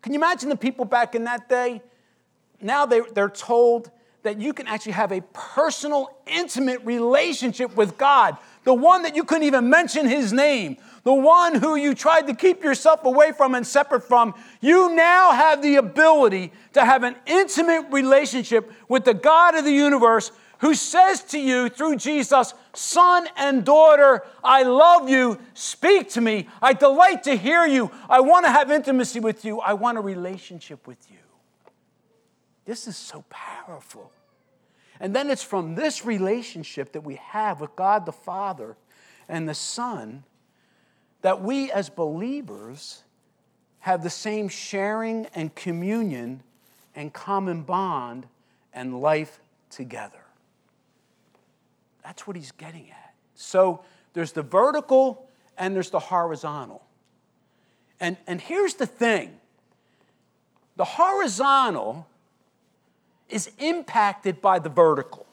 Can 0.02 0.14
you 0.14 0.20
imagine 0.20 0.50
the 0.50 0.56
people 0.56 0.86
back 0.86 1.16
in 1.16 1.26
that 1.26 1.50
day? 1.50 1.82
Now 2.62 2.86
they, 2.86 3.02
they're 3.14 3.30
told 3.30 3.92
that 4.24 4.40
you 4.40 4.54
can 4.54 4.68
actually 4.68 4.92
have 4.92 5.12
a 5.12 5.22
personal, 5.34 6.16
intimate 6.28 6.82
relationship 6.86 7.76
with 7.76 7.98
God, 7.98 8.38
the 8.64 8.74
one 8.74 9.04
that 9.04 9.16
you 9.16 9.24
couldn't 9.24 9.44
even 9.44 9.70
mention 9.70 10.08
his 10.08 10.32
name, 10.32 10.78
the 11.04 11.14
one 11.14 11.56
who 11.56 11.76
you 11.76 11.96
tried 11.96 12.28
to 12.28 12.36
keep 12.36 12.64
yourself 12.64 13.04
away 13.04 13.32
from 13.32 13.56
and 13.56 13.66
separate 13.66 14.04
from. 14.04 14.36
You 14.60 14.94
now 14.94 15.32
have 15.32 15.62
the 15.64 15.78
ability 15.78 16.54
to 16.74 16.86
have 16.86 17.04
an 17.04 17.16
intimate 17.26 17.88
relationship 17.92 18.72
with 18.88 19.06
the 19.06 19.16
God 19.16 19.56
of 19.56 19.66
the 19.66 19.72
universe 19.72 20.32
who 20.60 20.76
says 20.76 21.24
to 21.24 21.40
you 21.40 21.70
through 21.70 21.96
Jesus, 21.96 22.54
Son 22.74 23.28
and 23.36 23.66
daughter, 23.66 24.24
I 24.44 24.62
love 24.62 25.10
you. 25.10 25.40
Speak 25.56 26.10
to 26.12 26.22
me. 26.22 26.48
I 26.62 26.74
delight 26.74 27.24
to 27.24 27.36
hear 27.36 27.66
you. 27.66 27.90
I 28.08 28.20
want 28.22 28.46
to 28.46 28.52
have 28.52 28.70
intimacy 28.70 29.20
with 29.20 29.44
you. 29.44 29.60
I 29.60 29.74
want 29.74 29.98
a 29.98 30.02
relationship 30.02 30.86
with 30.86 31.00
you. 31.10 31.18
This 32.72 32.88
is 32.88 32.96
so 32.96 33.26
powerful. 33.30 34.14
And 35.02 35.14
then 35.14 35.30
it's 35.30 35.44
from 35.44 35.76
this 35.76 36.06
relationship 36.06 36.94
that 36.94 37.02
we 37.02 37.16
have 37.16 37.60
with 37.60 37.76
God 37.76 38.06
the 38.06 38.14
Father 38.14 38.78
and 39.28 39.50
the 39.50 39.54
Son 39.54 40.24
that 41.22 41.42
we 41.42 41.70
as 41.70 41.90
believers 41.90 43.04
have 43.80 44.04
the 44.04 44.10
same 44.10 44.48
sharing 44.48 45.26
and 45.36 45.54
communion 45.54 46.44
and 46.96 47.12
common 47.12 47.64
bond 47.64 48.26
and 48.74 49.02
life 49.02 49.42
together. 49.70 50.24
That's 52.06 52.26
what 52.26 52.38
he's 52.38 52.54
getting 52.54 52.90
at. 52.90 53.14
So 53.36 53.84
there's 54.14 54.32
the 54.32 54.44
vertical 54.44 55.28
and 55.58 55.76
there's 55.76 55.90
the 55.90 56.00
horizontal. 56.00 56.86
And, 58.00 58.16
and 58.28 58.40
here's 58.40 58.76
the 58.76 58.88
thing 58.88 59.42
the 60.78 60.86
horizontal 60.86 62.08
is 63.32 63.52
impacted 63.58 64.42
by 64.42 64.60
the 64.60 64.70
vertical. 64.70 65.26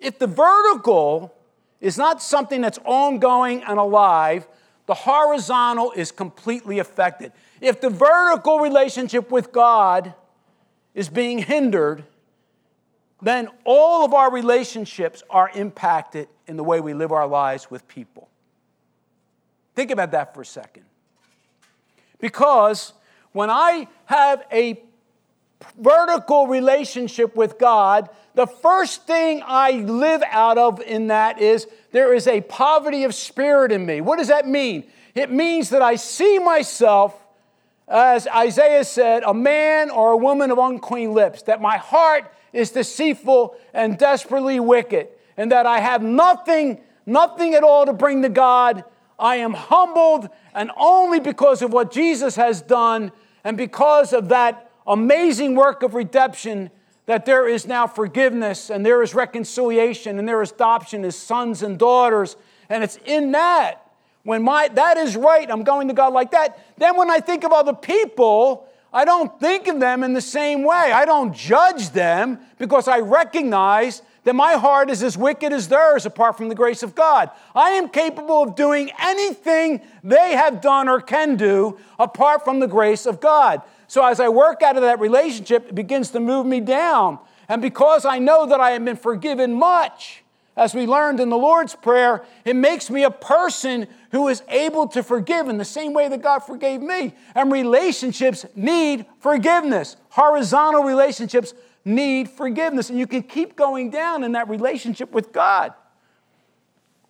If 0.00 0.18
the 0.18 0.26
vertical 0.26 1.34
is 1.80 1.98
not 1.98 2.22
something 2.22 2.60
that's 2.60 2.78
ongoing 2.84 3.62
and 3.62 3.78
alive, 3.78 4.46
the 4.86 4.94
horizontal 4.94 5.92
is 5.92 6.10
completely 6.10 6.78
affected. 6.78 7.32
If 7.60 7.80
the 7.80 7.90
vertical 7.90 8.58
relationship 8.58 9.30
with 9.30 9.52
God 9.52 10.14
is 10.94 11.08
being 11.08 11.38
hindered, 11.38 12.04
then 13.20 13.48
all 13.64 14.04
of 14.04 14.14
our 14.14 14.32
relationships 14.32 15.22
are 15.28 15.50
impacted 15.54 16.28
in 16.46 16.56
the 16.56 16.64
way 16.64 16.80
we 16.80 16.94
live 16.94 17.12
our 17.12 17.26
lives 17.26 17.70
with 17.70 17.86
people. 17.88 18.28
Think 19.74 19.90
about 19.90 20.12
that 20.12 20.34
for 20.34 20.40
a 20.40 20.46
second. 20.46 20.84
Because 22.18 22.92
when 23.32 23.50
I 23.50 23.88
have 24.06 24.44
a 24.50 24.80
vertical 25.78 26.46
relationship 26.46 27.36
with 27.36 27.58
God, 27.58 28.08
the 28.34 28.46
first 28.46 29.06
thing 29.06 29.42
I 29.44 29.72
live 29.72 30.22
out 30.30 30.58
of 30.58 30.80
in 30.80 31.08
that 31.08 31.40
is 31.40 31.66
there 31.92 32.14
is 32.14 32.26
a 32.26 32.40
poverty 32.42 33.04
of 33.04 33.14
spirit 33.14 33.72
in 33.72 33.84
me. 33.84 34.00
What 34.00 34.18
does 34.18 34.28
that 34.28 34.46
mean? 34.46 34.84
It 35.14 35.30
means 35.30 35.70
that 35.70 35.82
I 35.82 35.96
see 35.96 36.38
myself, 36.38 37.14
as 37.88 38.28
Isaiah 38.28 38.84
said, 38.84 39.24
a 39.24 39.34
man 39.34 39.90
or 39.90 40.12
a 40.12 40.16
woman 40.16 40.50
of 40.50 40.58
unclean 40.58 41.12
lips, 41.12 41.42
that 41.42 41.60
my 41.60 41.76
heart 41.76 42.32
is 42.52 42.70
deceitful 42.70 43.56
and 43.74 43.98
desperately 43.98 44.60
wicked, 44.60 45.08
and 45.36 45.50
that 45.50 45.66
I 45.66 45.80
have 45.80 46.02
nothing, 46.02 46.80
nothing 47.06 47.54
at 47.54 47.64
all 47.64 47.86
to 47.86 47.92
bring 47.92 48.22
to 48.22 48.28
God. 48.28 48.84
I 49.18 49.36
am 49.36 49.54
humbled, 49.54 50.28
and 50.54 50.70
only 50.76 51.18
because 51.18 51.62
of 51.62 51.72
what 51.72 51.90
Jesus 51.90 52.36
has 52.36 52.62
done 52.62 53.10
and 53.42 53.56
because 53.56 54.12
of 54.12 54.28
that 54.28 54.67
amazing 54.88 55.54
work 55.54 55.82
of 55.82 55.94
redemption 55.94 56.70
that 57.06 57.24
there 57.24 57.48
is 57.48 57.66
now 57.66 57.86
forgiveness 57.86 58.70
and 58.70 58.84
there 58.84 59.02
is 59.02 59.14
reconciliation 59.14 60.18
and 60.18 60.28
there 60.28 60.42
is 60.42 60.52
adoption 60.52 61.04
as 61.04 61.16
sons 61.16 61.62
and 61.62 61.78
daughters. 61.78 62.36
And 62.68 62.82
it's 62.82 62.98
in 63.06 63.32
that. 63.32 63.84
When 64.24 64.42
my 64.42 64.68
that 64.68 64.98
is 64.98 65.16
right, 65.16 65.50
I'm 65.50 65.62
going 65.62 65.88
to 65.88 65.94
God 65.94 66.12
like 66.12 66.32
that. 66.32 66.62
Then 66.76 66.96
when 66.96 67.10
I 67.10 67.20
think 67.20 67.44
of 67.44 67.52
other 67.52 67.72
people, 67.72 68.68
I 68.92 69.04
don't 69.04 69.38
think 69.40 69.68
of 69.68 69.80
them 69.80 70.02
in 70.02 70.12
the 70.12 70.20
same 70.20 70.64
way. 70.64 70.92
I 70.92 71.04
don't 71.04 71.34
judge 71.34 71.90
them 71.90 72.40
because 72.58 72.88
I 72.88 73.00
recognize 73.00 74.02
that 74.24 74.34
my 74.34 74.54
heart 74.54 74.90
is 74.90 75.02
as 75.02 75.16
wicked 75.16 75.52
as 75.52 75.68
theirs 75.68 76.04
apart 76.04 76.36
from 76.36 76.50
the 76.50 76.54
grace 76.54 76.82
of 76.82 76.94
God. 76.94 77.30
I 77.54 77.70
am 77.70 77.88
capable 77.88 78.42
of 78.42 78.56
doing 78.56 78.90
anything 79.00 79.80
they 80.04 80.32
have 80.32 80.60
done 80.60 80.88
or 80.88 81.00
can 81.00 81.36
do 81.36 81.78
apart 81.98 82.44
from 82.44 82.60
the 82.60 82.66
grace 82.66 83.06
of 83.06 83.20
God. 83.20 83.62
So 83.88 84.04
as 84.04 84.20
I 84.20 84.28
work 84.28 84.62
out 84.62 84.76
of 84.76 84.82
that 84.82 85.00
relationship, 85.00 85.68
it 85.70 85.74
begins 85.74 86.10
to 86.10 86.20
move 86.20 86.46
me 86.46 86.60
down. 86.60 87.18
And 87.48 87.60
because 87.60 88.04
I 88.04 88.18
know 88.18 88.46
that 88.46 88.60
I 88.60 88.70
have 88.72 88.84
been 88.84 88.96
forgiven 88.96 89.54
much, 89.54 90.22
as 90.58 90.74
we 90.74 90.86
learned 90.86 91.20
in 91.20 91.30
the 91.30 91.38
Lord's 91.38 91.74
Prayer, 91.74 92.24
it 92.44 92.56
makes 92.56 92.90
me 92.90 93.04
a 93.04 93.10
person 93.10 93.86
who 94.10 94.28
is 94.28 94.42
able 94.48 94.88
to 94.88 95.02
forgive 95.02 95.48
in 95.48 95.56
the 95.56 95.64
same 95.64 95.94
way 95.94 96.08
that 96.08 96.20
God 96.20 96.40
forgave 96.40 96.82
me. 96.82 97.14
And 97.34 97.50
relationships 97.50 98.44
need 98.56 99.06
forgiveness. 99.20 99.96
Horizontal 100.10 100.82
relationships 100.82 101.54
need 101.84 102.28
forgiveness. 102.28 102.90
And 102.90 102.98
you 102.98 103.06
can 103.06 103.22
keep 103.22 103.54
going 103.54 103.90
down 103.90 104.24
in 104.24 104.32
that 104.32 104.48
relationship 104.48 105.12
with 105.12 105.32
God. 105.32 105.72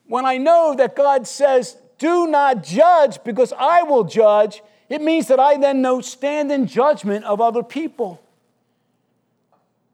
When 0.07 0.27
I 0.27 0.37
know 0.37 0.75
that 0.77 0.95
God 0.95 1.27
says, 1.27 1.77
Do 1.99 2.27
not 2.27 2.62
judge 2.62 3.25
because 3.25 3.53
I 3.59 3.83
will 3.83 4.05
judge, 4.05 4.62
it 4.88 5.03
means 5.03 5.29
that 5.29 5.38
I 5.38 5.57
then 5.57 6.03
stand 6.03 6.51
in 6.51 6.66
judgment 6.66 7.24
of 7.24 7.40
other 7.40 7.62
people 7.62 8.22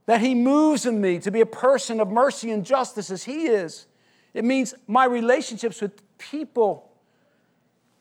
that 0.06 0.20
He 0.20 0.34
moves 0.34 0.86
in 0.86 1.00
me 1.00 1.18
to 1.20 1.30
be 1.30 1.40
a 1.40 1.46
person 1.46 2.00
of 2.00 2.10
mercy 2.10 2.50
and 2.50 2.64
justice 2.64 3.10
as 3.10 3.24
He 3.24 3.46
is. 3.46 3.86
It 4.34 4.44
means 4.44 4.74
my 4.86 5.04
relationships 5.04 5.80
with 5.80 5.92
people 6.18 6.90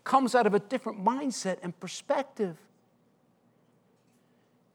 comes 0.04 0.36
out 0.36 0.46
of 0.46 0.54
a 0.54 0.60
different 0.60 1.04
mindset 1.04 1.58
and 1.64 1.78
perspective. 1.80 2.58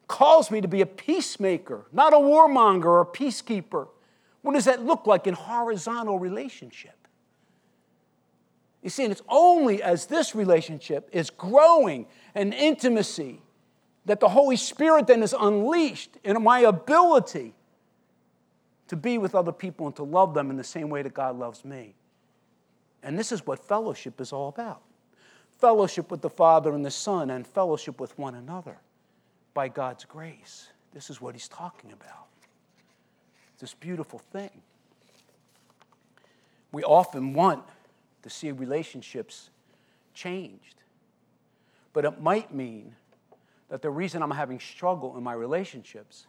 Calls 0.07 0.51
me 0.51 0.61
to 0.61 0.69
be 0.69 0.81
a 0.81 0.87
peacemaker, 0.87 1.85
not 1.93 2.15
a 2.15 2.17
warmonger 2.17 2.87
or 2.87 3.01
a 3.03 3.07
peacekeeper. 3.07 3.89
What 4.41 4.55
does 4.55 4.65
that 4.65 4.85
look 4.85 5.07
like 5.07 5.27
in 5.27 5.35
horizontal 5.35 6.19
relationship? 6.19 6.98
You 8.83 8.91
see, 8.91 9.05
and 9.05 9.13
it's 9.13 9.23
only 9.29 9.83
as 9.83 10.07
this 10.07 10.35
relationship 10.35 11.09
is 11.13 11.31
growing 11.31 12.07
in 12.35 12.53
intimacy 12.53 13.41
that 14.05 14.21
the 14.21 14.29
Holy 14.29 14.57
Spirit 14.57 15.07
then 15.07 15.23
is 15.23 15.35
unleashed 15.39 16.17
in 16.25 16.43
my 16.43 16.61
ability 16.61 17.55
to 18.87 18.97
be 18.97 19.19
with 19.19 19.35
other 19.35 19.53
people 19.53 19.87
and 19.87 19.97
to 19.97 20.03
love 20.03 20.33
them 20.33 20.51
in 20.51 20.57
the 20.57 20.65
same 20.65 20.89
way 20.89 21.03
that 21.03 21.13
God 21.13 21.39
loves 21.39 21.65
me. 21.65 21.95
And 23.03 23.19
this 23.19 23.33
is 23.33 23.47
what 23.47 23.59
fellowship 23.59 24.21
is 24.21 24.33
all 24.33 24.49
about 24.49 24.83
fellowship 25.59 26.11
with 26.11 26.23
the 26.23 26.31
Father 26.31 26.75
and 26.75 26.85
the 26.85 26.91
Son, 26.91 27.31
and 27.31 27.47
fellowship 27.47 28.01
with 28.01 28.17
one 28.19 28.35
another 28.37 28.79
by 29.55 29.69
God's 29.69 30.05
grace. 30.05 30.69
This 30.95 31.11
is 31.11 31.21
what 31.21 31.35
he's 31.35 31.49
talking 31.49 31.93
about. 31.93 32.29
This 33.59 33.75
beautiful 33.75 34.21
thing. 34.21 34.63
We 36.71 36.85
often 36.85 37.35
want 37.35 37.65
to 38.29 38.35
see 38.35 38.53
relationships 38.53 39.51
changed, 40.13 40.83
but 41.93 42.05
it 42.05 42.21
might 42.21 42.53
mean 42.53 42.95
that 43.71 43.81
the 43.81 43.91
reason 43.91 44.23
I'm 44.23 44.31
having 44.31 44.61
struggle 44.61 45.17
in 45.17 45.23
my 45.23 45.33
relationships 45.33 46.27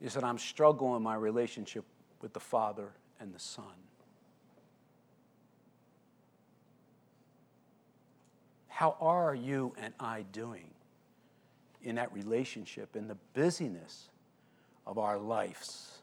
is 0.00 0.14
that 0.14 0.22
I'm 0.22 0.38
struggling 0.38 0.96
in 0.96 1.02
my 1.02 1.14
relationship 1.14 1.84
with 2.20 2.32
the 2.32 2.40
Father 2.40 2.90
and 3.20 3.34
the 3.34 3.38
Son. 3.38 3.64
How 8.68 8.96
are 9.00 9.34
you 9.34 9.74
and 9.80 9.94
I 9.98 10.22
doing 10.32 10.70
in 11.82 11.96
that 11.96 12.12
relationship, 12.12 12.94
in 12.94 13.08
the 13.08 13.16
busyness 13.34 14.08
of 14.86 14.98
our 14.98 15.18
lives? 15.18 15.98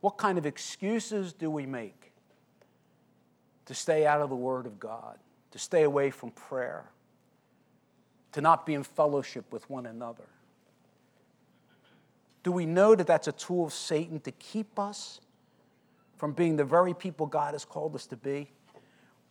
What 0.00 0.18
kind 0.18 0.38
of 0.38 0.46
excuses 0.46 1.32
do 1.32 1.50
we 1.50 1.66
make 1.66 2.13
to 3.66 3.74
stay 3.74 4.06
out 4.06 4.20
of 4.20 4.30
the 4.30 4.36
Word 4.36 4.66
of 4.66 4.78
God, 4.78 5.18
to 5.52 5.58
stay 5.58 5.82
away 5.82 6.10
from 6.10 6.30
prayer? 6.30 6.84
to 8.34 8.40
not 8.40 8.66
be 8.66 8.74
in 8.74 8.82
fellowship 8.82 9.44
with 9.52 9.68
one 9.70 9.86
another? 9.86 10.24
Do 12.42 12.50
we 12.50 12.66
know 12.66 12.96
that 12.96 13.06
that's 13.06 13.28
a 13.28 13.32
tool 13.32 13.66
of 13.66 13.72
Satan 13.72 14.18
to 14.20 14.32
keep 14.32 14.76
us 14.76 15.20
from 16.16 16.32
being 16.32 16.56
the 16.56 16.64
very 16.64 16.94
people 16.94 17.26
God 17.26 17.54
has 17.54 17.64
called 17.64 17.94
us 17.94 18.06
to 18.06 18.16
be? 18.16 18.50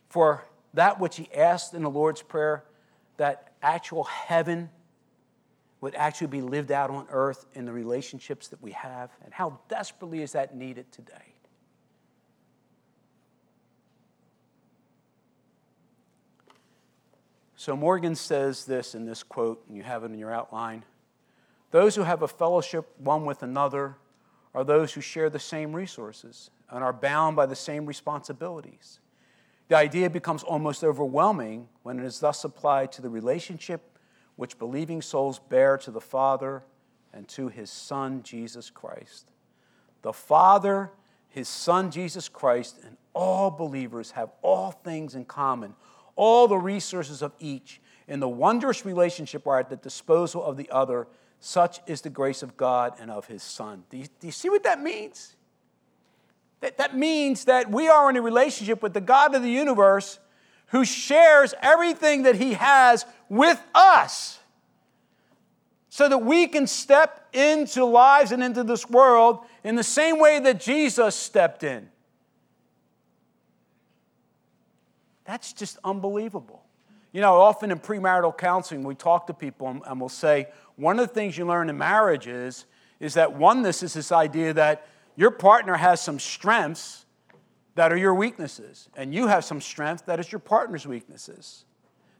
For 0.08 0.46
that 0.72 0.98
which 0.98 1.16
he 1.16 1.28
asked 1.34 1.74
in 1.74 1.82
the 1.82 1.90
Lord's 1.90 2.22
Prayer, 2.22 2.64
that 3.18 3.52
actual 3.62 4.04
heaven 4.04 4.70
would 5.82 5.94
actually 5.94 6.28
be 6.28 6.40
lived 6.40 6.72
out 6.72 6.90
on 6.90 7.06
earth 7.10 7.44
in 7.52 7.66
the 7.66 7.72
relationships 7.72 8.48
that 8.48 8.62
we 8.62 8.72
have, 8.72 9.10
and 9.22 9.34
how 9.34 9.58
desperately 9.68 10.22
is 10.22 10.32
that 10.32 10.56
needed 10.56 10.90
today? 10.90 11.33
So 17.64 17.74
Morgan 17.74 18.14
says 18.14 18.66
this 18.66 18.94
in 18.94 19.06
this 19.06 19.22
quote, 19.22 19.64
and 19.66 19.74
you 19.74 19.82
have 19.84 20.04
it 20.04 20.12
in 20.12 20.18
your 20.18 20.30
outline 20.30 20.84
Those 21.70 21.96
who 21.96 22.02
have 22.02 22.20
a 22.20 22.28
fellowship 22.28 22.86
one 22.98 23.24
with 23.24 23.42
another 23.42 23.96
are 24.52 24.64
those 24.64 24.92
who 24.92 25.00
share 25.00 25.30
the 25.30 25.38
same 25.38 25.74
resources 25.74 26.50
and 26.68 26.84
are 26.84 26.92
bound 26.92 27.36
by 27.36 27.46
the 27.46 27.56
same 27.56 27.86
responsibilities. 27.86 29.00
The 29.68 29.78
idea 29.78 30.10
becomes 30.10 30.42
almost 30.42 30.84
overwhelming 30.84 31.68
when 31.84 31.98
it 31.98 32.04
is 32.04 32.20
thus 32.20 32.44
applied 32.44 32.92
to 32.92 33.00
the 33.00 33.08
relationship 33.08 33.98
which 34.36 34.58
believing 34.58 35.00
souls 35.00 35.38
bear 35.38 35.78
to 35.78 35.90
the 35.90 36.02
Father 36.02 36.64
and 37.14 37.26
to 37.28 37.48
his 37.48 37.70
Son, 37.70 38.22
Jesus 38.22 38.68
Christ. 38.68 39.30
The 40.02 40.12
Father, 40.12 40.90
his 41.30 41.48
Son, 41.48 41.90
Jesus 41.90 42.28
Christ, 42.28 42.80
and 42.84 42.98
all 43.14 43.50
believers 43.50 44.10
have 44.10 44.32
all 44.42 44.70
things 44.70 45.14
in 45.14 45.24
common 45.24 45.74
all 46.16 46.48
the 46.48 46.56
resources 46.56 47.22
of 47.22 47.32
each 47.38 47.80
in 48.06 48.20
the 48.20 48.28
wondrous 48.28 48.84
relationship 48.84 49.46
are 49.46 49.58
at 49.58 49.70
the 49.70 49.76
disposal 49.76 50.44
of 50.44 50.56
the 50.56 50.70
other. 50.70 51.06
Such 51.40 51.80
is 51.86 52.00
the 52.00 52.10
grace 52.10 52.42
of 52.42 52.56
God 52.56 52.94
and 53.00 53.10
of 53.10 53.26
his 53.26 53.42
Son. 53.42 53.84
Do 53.90 53.98
you, 53.98 54.06
do 54.20 54.26
you 54.26 54.32
see 54.32 54.48
what 54.48 54.64
that 54.64 54.80
means? 54.80 55.36
That, 56.60 56.78
that 56.78 56.96
means 56.96 57.44
that 57.44 57.70
we 57.70 57.88
are 57.88 58.08
in 58.08 58.16
a 58.16 58.22
relationship 58.22 58.82
with 58.82 58.94
the 58.94 59.00
God 59.00 59.34
of 59.34 59.42
the 59.42 59.50
universe 59.50 60.18
who 60.68 60.84
shares 60.84 61.54
everything 61.60 62.22
that 62.22 62.36
he 62.36 62.54
has 62.54 63.04
with 63.28 63.60
us 63.74 64.38
so 65.88 66.08
that 66.08 66.18
we 66.18 66.46
can 66.46 66.66
step 66.66 67.28
into 67.32 67.84
lives 67.84 68.32
and 68.32 68.42
into 68.42 68.64
this 68.64 68.88
world 68.88 69.40
in 69.62 69.76
the 69.76 69.84
same 69.84 70.18
way 70.18 70.40
that 70.40 70.58
Jesus 70.58 71.14
stepped 71.14 71.62
in. 71.62 71.88
That's 75.24 75.52
just 75.52 75.78
unbelievable. 75.84 76.62
You 77.12 77.20
know, 77.20 77.40
often 77.40 77.70
in 77.70 77.78
premarital 77.78 78.36
counseling, 78.36 78.82
we 78.82 78.94
talk 78.94 79.26
to 79.28 79.34
people 79.34 79.82
and, 79.86 80.00
we'll 80.00 80.08
say, 80.08 80.48
one 80.76 80.98
of 80.98 81.06
the 81.06 81.14
things 81.14 81.38
you 81.38 81.46
learn 81.46 81.70
in 81.70 81.78
marriage 81.78 82.26
is, 82.26 82.66
is 82.98 83.14
that 83.14 83.34
oneness 83.34 83.82
is 83.82 83.94
this 83.94 84.10
idea 84.10 84.52
that 84.54 84.86
your 85.16 85.30
partner 85.30 85.76
has 85.76 86.00
some 86.00 86.18
strengths 86.18 87.06
that 87.76 87.92
are 87.92 87.96
your 87.96 88.14
weaknesses, 88.14 88.88
and 88.96 89.14
you 89.14 89.26
have 89.26 89.44
some 89.44 89.60
strength 89.60 90.06
that 90.06 90.20
is 90.20 90.30
your 90.30 90.38
partner's 90.38 90.86
weaknesses. 90.86 91.64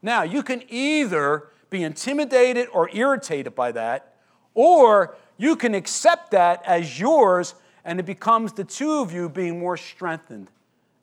Now, 0.03 0.23
you 0.23 0.43
can 0.43 0.63
either 0.69 1.49
be 1.71 1.83
intimidated 1.83 2.69
or 2.73 2.91
irritated 2.93 3.55
by 3.55 3.73
that, 3.73 4.17
or 4.55 5.17
you 5.37 5.57
can 5.57 5.75
accept 5.75 6.33
that 6.33 6.63
as 6.67 6.99
yours 6.99 7.55
and 7.85 8.01
it 8.01 8.07
becomes 8.07 8.53
the 8.53 8.65
two 8.65 9.01
of 9.01 9.13
you 9.13 9.29
being 9.29 9.59
more 9.59 9.77
strengthened. 9.77 10.51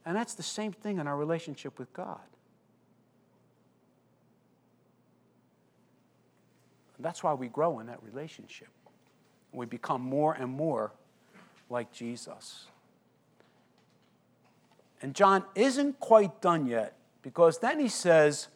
And 0.05 0.15
that's 0.15 0.33
the 0.33 0.43
same 0.43 0.71
thing 0.71 0.97
in 0.97 1.07
our 1.07 1.17
relationship 1.17 1.77
with 1.77 1.93
God. 1.93 2.19
That's 6.99 7.23
why 7.23 7.33
we 7.33 7.47
grow 7.47 7.79
in 7.79 7.87
that 7.87 8.01
relationship. 8.03 8.67
We 9.51 9.65
become 9.65 10.01
more 10.01 10.33
and 10.33 10.49
more 10.49 10.91
like 11.69 11.91
Jesus. 11.91 12.67
And 15.01 15.15
John 15.15 15.43
isn't 15.55 15.99
quite 15.99 16.41
done 16.41 16.67
yet 16.67 16.95
because 17.23 17.57
then 17.57 17.79
he 17.79 17.87
says 17.87 18.49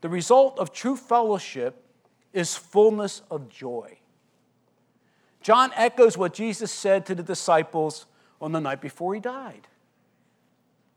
the 0.00 0.08
result 0.08 0.58
of 0.58 0.72
true 0.72 0.96
fellowship 0.96 1.82
is 2.32 2.56
fullness 2.56 3.22
of 3.30 3.48
joy. 3.48 3.98
John 5.40 5.72
echoes 5.74 6.16
what 6.16 6.34
Jesus 6.34 6.70
said 6.70 7.06
to 7.06 7.14
the 7.14 7.22
disciples 7.22 8.06
on 8.40 8.52
the 8.52 8.60
night 8.60 8.80
before 8.80 9.14
he 9.14 9.20
died. 9.20 9.66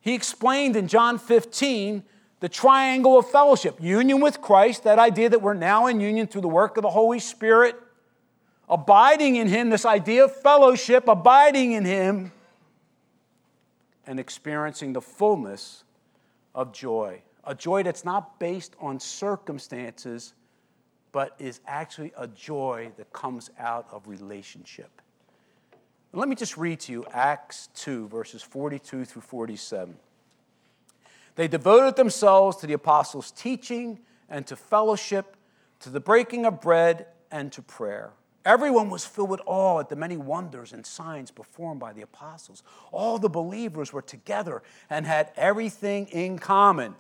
He 0.01 0.15
explained 0.15 0.75
in 0.75 0.87
John 0.87 1.17
15 1.17 2.03
the 2.39 2.49
triangle 2.49 3.19
of 3.19 3.29
fellowship 3.29 3.79
union 3.79 4.19
with 4.19 4.41
Christ, 4.41 4.83
that 4.83 4.97
idea 4.97 5.29
that 5.29 5.41
we're 5.41 5.53
now 5.53 5.85
in 5.85 5.99
union 5.99 6.25
through 6.27 6.41
the 6.41 6.47
work 6.47 6.75
of 6.75 6.81
the 6.81 6.89
Holy 6.89 7.19
Spirit, 7.19 7.75
abiding 8.67 9.35
in 9.35 9.47
Him, 9.47 9.69
this 9.69 9.85
idea 9.85 10.25
of 10.25 10.35
fellowship, 10.35 11.07
abiding 11.07 11.73
in 11.73 11.85
Him, 11.85 12.31
and 14.07 14.19
experiencing 14.19 14.93
the 14.93 15.01
fullness 15.01 15.83
of 16.55 16.73
joy. 16.73 17.21
A 17.43 17.53
joy 17.53 17.83
that's 17.83 18.03
not 18.03 18.39
based 18.39 18.75
on 18.79 18.99
circumstances, 18.99 20.33
but 21.11 21.35
is 21.37 21.59
actually 21.67 22.11
a 22.17 22.27
joy 22.27 22.91
that 22.97 23.13
comes 23.13 23.51
out 23.59 23.87
of 23.91 24.07
relationship. 24.07 25.00
Let 26.13 26.27
me 26.27 26.35
just 26.35 26.57
read 26.57 26.79
to 26.81 26.91
you 26.91 27.05
Acts 27.11 27.69
2, 27.75 28.07
verses 28.09 28.41
42 28.41 29.05
through 29.05 29.21
47. 29.21 29.95
They 31.35 31.47
devoted 31.47 31.95
themselves 31.95 32.57
to 32.57 32.67
the 32.67 32.73
apostles' 32.73 33.31
teaching 33.31 33.99
and 34.29 34.45
to 34.47 34.55
fellowship, 34.55 35.37
to 35.79 35.89
the 35.89 35.99
breaking 35.99 36.45
of 36.45 36.59
bread 36.59 37.07
and 37.31 37.51
to 37.53 37.61
prayer. 37.61 38.11
Everyone 38.43 38.89
was 38.89 39.05
filled 39.05 39.29
with 39.29 39.41
awe 39.45 39.79
at 39.79 39.89
the 39.89 39.95
many 39.95 40.17
wonders 40.17 40.73
and 40.73 40.85
signs 40.85 41.31
performed 41.31 41.79
by 41.79 41.93
the 41.93 42.01
apostles. 42.01 42.63
All 42.91 43.17
the 43.17 43.29
believers 43.29 43.93
were 43.93 44.01
together 44.01 44.63
and 44.89 45.05
had 45.05 45.31
everything 45.37 46.07
in 46.07 46.39
common. 46.39 46.95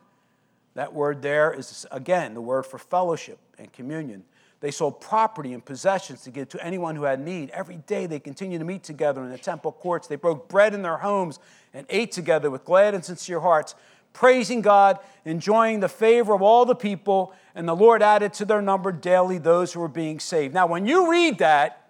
That 0.75 0.93
word 0.93 1.21
there 1.21 1.51
is, 1.51 1.85
again, 1.91 2.33
the 2.33 2.41
word 2.41 2.63
for 2.63 2.77
fellowship 2.77 3.39
and 3.57 3.73
communion. 3.73 4.23
They 4.61 4.71
sold 4.71 5.01
property 5.01 5.53
and 5.53 5.63
possessions 5.63 6.21
to 6.23 6.31
give 6.31 6.49
to 6.49 6.65
anyone 6.65 6.95
who 6.95 7.03
had 7.03 7.19
need. 7.19 7.49
Every 7.49 7.77
day 7.77 8.05
they 8.05 8.19
continued 8.19 8.59
to 8.59 8.65
meet 8.65 8.83
together 8.83 9.23
in 9.23 9.29
the 9.29 9.37
temple 9.37 9.71
courts. 9.71 10.07
They 10.07 10.15
broke 10.15 10.47
bread 10.47 10.73
in 10.73 10.83
their 10.83 10.97
homes 10.97 11.39
and 11.73 11.85
ate 11.89 12.11
together 12.11 12.49
with 12.49 12.63
glad 12.63 12.93
and 12.93 13.03
sincere 13.03 13.39
hearts 13.39 13.75
praising 14.13 14.61
God, 14.61 14.99
enjoying 15.25 15.79
the 15.79 15.89
favor 15.89 16.33
of 16.33 16.41
all 16.41 16.65
the 16.65 16.75
people, 16.75 17.33
and 17.55 17.67
the 17.67 17.75
Lord 17.75 18.01
added 18.01 18.33
to 18.33 18.45
their 18.45 18.61
number 18.61 18.91
daily 18.91 19.37
those 19.37 19.73
who 19.73 19.79
were 19.79 19.87
being 19.87 20.19
saved. 20.19 20.53
Now, 20.53 20.67
when 20.67 20.85
you 20.85 21.09
read 21.09 21.37
that, 21.39 21.89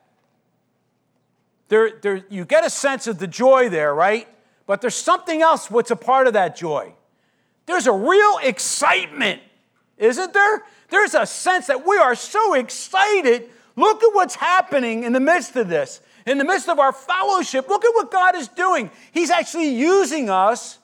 there, 1.67 1.91
there, 2.01 2.25
you 2.29 2.45
get 2.45 2.65
a 2.65 2.69
sense 2.69 3.07
of 3.07 3.17
the 3.17 3.27
joy 3.27 3.69
there, 3.69 3.95
right? 3.95 4.27
But 4.65 4.81
there's 4.81 4.95
something 4.95 5.41
else 5.41 5.71
what's 5.71 5.91
a 5.91 5.95
part 5.95 6.27
of 6.27 6.33
that 6.33 6.55
joy. 6.55 6.93
There's 7.65 7.87
a 7.87 7.93
real 7.93 8.39
excitement, 8.43 9.41
isn't 10.01 10.33
there? 10.33 10.63
There's 10.89 11.13
a 11.13 11.25
sense 11.25 11.67
that 11.67 11.87
we 11.87 11.97
are 11.97 12.15
so 12.15 12.55
excited. 12.55 13.49
Look 13.75 14.03
at 14.03 14.13
what's 14.13 14.35
happening 14.35 15.03
in 15.03 15.13
the 15.13 15.19
midst 15.19 15.55
of 15.55 15.69
this. 15.69 16.01
In 16.25 16.37
the 16.37 16.43
midst 16.43 16.67
of 16.67 16.79
our 16.79 16.91
fellowship, 16.91 17.69
look 17.69 17.85
at 17.85 17.93
what 17.95 18.11
God 18.11 18.35
is 18.35 18.47
doing. 18.47 18.91
He's 19.11 19.29
actually 19.29 19.69
using 19.69 20.29
us 20.29 20.79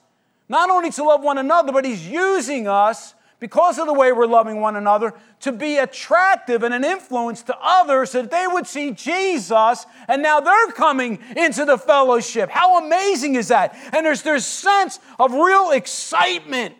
not 0.48 0.70
only 0.70 0.90
to 0.92 1.04
love 1.04 1.22
one 1.22 1.36
another, 1.36 1.72
but 1.72 1.84
He's 1.84 2.08
using 2.08 2.66
us 2.66 3.14
because 3.40 3.78
of 3.78 3.86
the 3.86 3.92
way 3.92 4.10
we're 4.12 4.26
loving 4.26 4.60
one 4.60 4.76
another 4.76 5.14
to 5.40 5.52
be 5.52 5.76
attractive 5.76 6.62
and 6.62 6.74
an 6.74 6.84
influence 6.84 7.42
to 7.42 7.56
others 7.60 8.10
so 8.10 8.22
that 8.22 8.30
they 8.30 8.46
would 8.48 8.66
see 8.66 8.90
Jesus 8.90 9.86
and 10.08 10.22
now 10.22 10.40
they're 10.40 10.72
coming 10.72 11.18
into 11.36 11.64
the 11.64 11.78
fellowship. 11.78 12.50
How 12.50 12.84
amazing 12.84 13.36
is 13.36 13.48
that? 13.48 13.76
And 13.92 14.04
there's 14.04 14.22
this 14.22 14.44
sense 14.44 14.98
of 15.20 15.32
real 15.32 15.70
excitement 15.70 16.74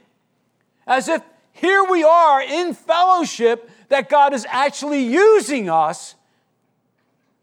as 0.87 1.09
if 1.09 1.23
here 1.61 1.85
we 1.85 2.05
are 2.05 2.41
in 2.41 2.75
fellowship 2.75 3.71
that 3.89 4.09
God 4.09 4.33
is 4.33 4.47
actually 4.49 5.05
using 5.05 5.69
us. 5.69 6.15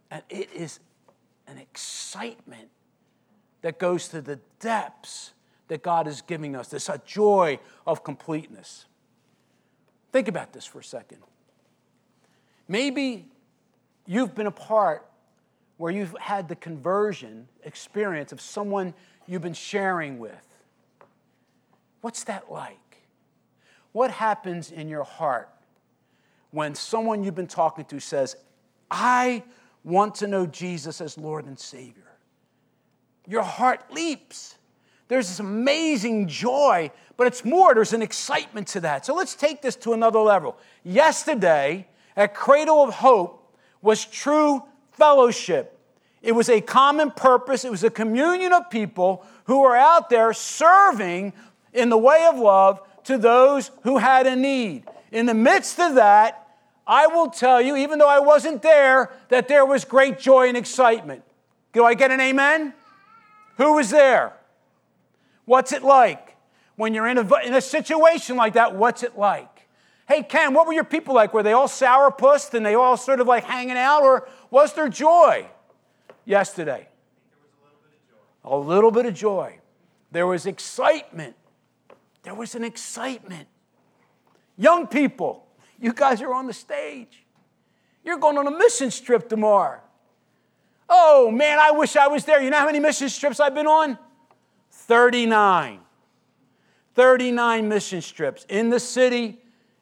And 0.10 0.24
it 0.30 0.50
is 0.54 0.80
an 1.48 1.58
excitement 1.58 2.70
that 3.62 3.80
goes 3.80 4.08
to 4.10 4.22
the 4.22 4.40
depths 4.60 5.34
that 5.68 5.82
God 5.82 6.08
is 6.08 6.22
giving 6.22 6.56
us, 6.56 6.68
this 6.68 6.90
joy 7.06 7.60
of 7.86 8.04
completeness. 8.04 8.86
Think 10.12 10.28
about 10.28 10.54
this 10.54 10.66
for 10.66 10.80
a 10.80 10.84
second. 10.84 11.18
Maybe 12.68 13.26
you've 14.06 14.34
been 14.34 14.48
a 14.48 14.52
part 14.52 15.06
where 15.78 15.92
you've 15.92 16.16
had 16.20 16.48
the 16.48 16.56
conversion 16.56 17.48
experience 17.64 18.32
of 18.32 18.40
someone 18.40 18.94
you've 19.28 19.42
been 19.42 19.54
sharing 19.54 20.20
with. 20.20 20.48
What's 22.02 22.24
that 22.26 22.52
like? 22.52 22.78
What 23.96 24.12
happens 24.12 24.72
in 24.72 24.90
your 24.90 25.06
heart 25.06 25.48
when 26.52 26.76
someone 26.76 27.24
you've 27.24 27.34
been 27.34 27.48
talking 27.48 27.86
to 27.86 28.02
says, 28.02 28.36
I 28.92 29.42
want 29.86 30.16
to 30.16 30.28
know 30.28 30.46
Jesus 30.46 31.00
as 31.00 31.18
Lord 31.18 31.46
and 31.46 31.58
Savior? 31.58 32.12
Your 33.26 33.44
heart 33.44 33.94
leaps. 33.94 34.58
There's 35.08 35.30
this 35.30 35.40
amazing 35.40 36.28
joy, 36.28 36.92
but 37.16 37.28
it's 37.28 37.46
more, 37.46 37.74
there's 37.74 37.94
an 37.94 38.02
excitement 38.02 38.68
to 38.68 38.82
that. 38.82 39.06
So 39.06 39.16
let's 39.16 39.34
take 39.34 39.62
this 39.62 39.78
to 39.78 39.94
another 39.94 40.20
level. 40.20 40.58
Yesterday, 40.84 41.88
at 42.18 42.34
Cradle 42.34 42.84
of 42.84 42.96
Hope 42.96 43.58
was 43.82 44.04
true 44.04 44.62
fellowship. 44.92 45.80
It 46.22 46.34
was 46.34 46.50
a 46.50 46.60
common 46.60 47.12
purpose, 47.12 47.64
it 47.64 47.72
was 47.72 47.86
a 47.86 47.90
communion 47.90 48.52
of 48.52 48.70
people 48.70 49.26
who 49.46 49.62
were 49.62 49.78
out 49.78 50.10
there 50.10 50.34
serving 50.34 51.32
in 51.72 51.88
the 51.88 51.98
way 51.98 52.28
of 52.30 52.38
love 52.38 52.82
to 53.06 53.18
those 53.18 53.72
who 53.84 53.98
had 53.98 54.28
a 54.28 54.36
need. 54.36 54.84
In 55.12 55.26
the 55.26 55.34
midst 55.34 55.80
of 55.80 55.96
that, 55.96 56.48
I 56.88 57.08
will 57.08 57.30
tell 57.30 57.62
you, 57.62 57.76
even 57.76 58.00
though 58.00 58.10
I 58.10 58.20
wasn't 58.20 58.62
there, 58.62 59.12
that 59.30 59.48
there 59.48 59.66
was 59.66 59.86
great 59.86 60.20
joy 60.20 60.48
and 60.48 60.58
excitement. 60.58 61.24
Do 61.74 61.84
I 61.84 61.94
get 61.94 62.12
an 62.12 62.20
amen? 62.20 62.74
Who 63.58 63.74
was 63.74 63.90
there? 63.90 64.34
What's 65.46 65.72
it 65.72 65.84
like? 65.84 66.36
When 66.76 66.94
you're 66.94 67.08
in 67.08 67.18
a, 67.18 67.36
in 67.46 67.54
a 67.54 67.62
situation 67.62 68.36
like 68.36 68.54
that, 68.54 68.76
what's 68.76 69.04
it 69.04 69.18
like? 69.18 69.68
Hey, 70.08 70.22
Ken, 70.22 70.54
what 70.54 70.68
were 70.68 70.74
your 70.74 70.84
people 70.84 71.16
like? 71.16 71.34
Were 71.34 71.42
they 71.42 71.54
all 71.54 71.68
sourpussed 71.68 72.54
and 72.54 72.66
they 72.66 72.76
all 72.76 72.98
sort 72.98 73.20
of 73.20 73.28
like 73.28 73.44
hanging 73.44 73.78
out, 73.78 74.04
or 74.04 74.28
was 74.52 74.74
there 74.74 74.90
joy 74.90 75.48
yesterday? 76.26 76.88
A 78.44 78.56
little 78.56 78.92
bit 78.92 79.08
of 79.08 79.16
joy. 79.16 79.58
There 80.12 80.28
was 80.28 80.46
excitement. 80.46 81.36
There 82.26 82.34
was 82.34 82.56
an 82.56 82.64
excitement. 82.64 83.48
Young 84.58 84.88
people, 84.88 85.46
you 85.80 85.94
guys 85.94 86.22
are 86.22 86.34
on 86.34 86.48
the 86.48 86.54
stage. 86.54 87.24
You're 88.04 88.18
going 88.18 88.38
on 88.38 88.48
a 88.48 88.52
mission 88.52 88.90
trip 88.90 89.30
tomorrow. 89.30 89.80
Oh 90.90 91.32
man, 91.32 91.60
I 91.60 91.72
wish 91.72 91.96
I 91.96 92.08
was 92.08 92.26
there. 92.26 92.42
You 92.42 92.50
know 92.50 92.58
how 92.58 92.66
many 92.66 92.80
mission 92.80 93.10
trips 93.10 93.40
I've 93.40 93.56
been 93.56 93.68
on? 93.68 93.98
39. 94.72 95.80
39 96.96 97.68
mission 97.68 98.02
trips 98.02 98.46
in 98.50 98.70
the 98.70 98.80
city, 98.80 99.38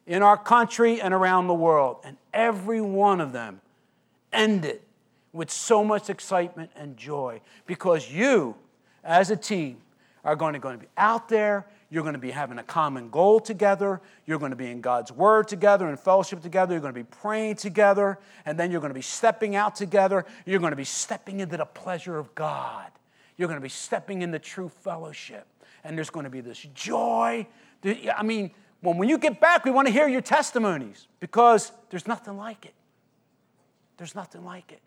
in 0.06 0.22
our 0.22 0.36
country, 0.36 1.00
and 1.00 1.14
around 1.14 1.46
the 1.46 1.54
world. 1.54 1.98
And 2.04 2.16
every 2.32 2.80
one 2.80 3.20
of 3.20 3.32
them 3.32 3.60
ended 4.32 4.80
with 5.32 5.50
so 5.50 5.82
much 5.82 6.10
excitement 6.10 6.70
and 6.76 6.96
joy 6.96 7.40
because 7.66 8.10
you, 8.10 8.54
as 9.02 9.30
a 9.30 9.36
team, 9.36 9.78
are 10.24 10.36
going 10.36 10.54
to, 10.54 10.58
going 10.58 10.78
to 10.78 10.84
be 10.84 10.90
out 10.96 11.28
there. 11.28 11.66
You're 11.94 12.02
going 12.02 12.14
to 12.14 12.18
be 12.18 12.32
having 12.32 12.58
a 12.58 12.64
common 12.64 13.08
goal 13.08 13.38
together. 13.38 14.00
You're 14.26 14.40
going 14.40 14.50
to 14.50 14.56
be 14.56 14.70
in 14.70 14.80
God's 14.80 15.12
Word 15.12 15.46
together 15.46 15.88
and 15.88 15.98
fellowship 15.98 16.42
together. 16.42 16.74
You're 16.74 16.80
going 16.80 16.94
to 16.94 17.00
be 17.00 17.08
praying 17.20 17.56
together. 17.56 18.18
And 18.44 18.58
then 18.58 18.70
you're 18.70 18.80
going 18.80 18.90
to 18.90 18.94
be 18.94 19.02
stepping 19.02 19.54
out 19.54 19.76
together. 19.76 20.26
You're 20.44 20.58
going 20.58 20.72
to 20.72 20.76
be 20.76 20.84
stepping 20.84 21.38
into 21.38 21.56
the 21.56 21.66
pleasure 21.66 22.18
of 22.18 22.34
God. 22.34 22.90
You're 23.36 23.48
going 23.48 23.60
to 23.60 23.64
be 23.64 23.68
stepping 23.68 24.22
into 24.22 24.38
true 24.40 24.68
fellowship. 24.68 25.46
And 25.84 25.96
there's 25.96 26.10
going 26.10 26.24
to 26.24 26.30
be 26.30 26.40
this 26.40 26.66
joy 26.74 27.46
I 27.84 28.22
mean, 28.22 28.50
when, 28.80 28.98
when 28.98 29.08
you 29.08 29.18
get 29.18 29.40
back, 29.40 29.64
we 29.64 29.70
want 29.70 29.86
to 29.86 29.92
hear 29.92 30.08
your 30.08 30.20
testimonies 30.20 31.06
because 31.20 31.72
there's 31.90 32.06
nothing 32.06 32.36
like 32.36 32.64
it. 32.64 32.74
There's 33.96 34.14
nothing 34.14 34.44
like 34.44 34.72
it. 34.72 34.80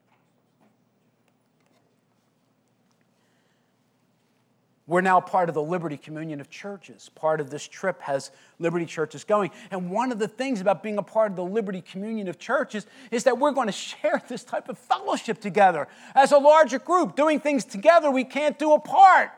We're 4.88 5.02
now 5.02 5.20
part 5.20 5.50
of 5.50 5.56
the 5.56 5.62
Liberty 5.62 5.98
Communion 5.98 6.40
of 6.40 6.50
Churches. 6.50 7.10
Part 7.14 7.42
of 7.42 7.50
this 7.50 7.68
trip 7.68 8.02
has 8.02 8.32
Liberty 8.58 8.86
Churches 8.86 9.26
going. 9.26 9.52
And 9.70 9.92
one 9.92 10.14
of 10.14 10.20
the 10.20 10.30
things 10.30 10.62
about 10.62 10.82
being 10.82 10.98
a 10.98 11.04
part 11.04 11.32
of 11.32 11.36
the 11.36 11.44
Liberty 11.44 11.82
Communion 11.82 12.30
of 12.30 12.40
Churches 12.40 12.86
is 13.12 13.26
that 13.26 13.38
we're 13.38 13.52
going 13.52 13.68
to 13.68 13.74
share 13.74 14.24
this 14.30 14.46
type 14.46 14.70
of 14.70 14.78
fellowship 14.78 15.42
together 15.42 15.90
as 16.16 16.32
a 16.32 16.38
larger 16.38 16.80
group, 16.80 17.18
doing 17.18 17.42
things 17.42 17.66
together 17.66 18.10
we 18.10 18.24
can't 18.24 18.58
do 18.58 18.72
apart. 18.72 19.32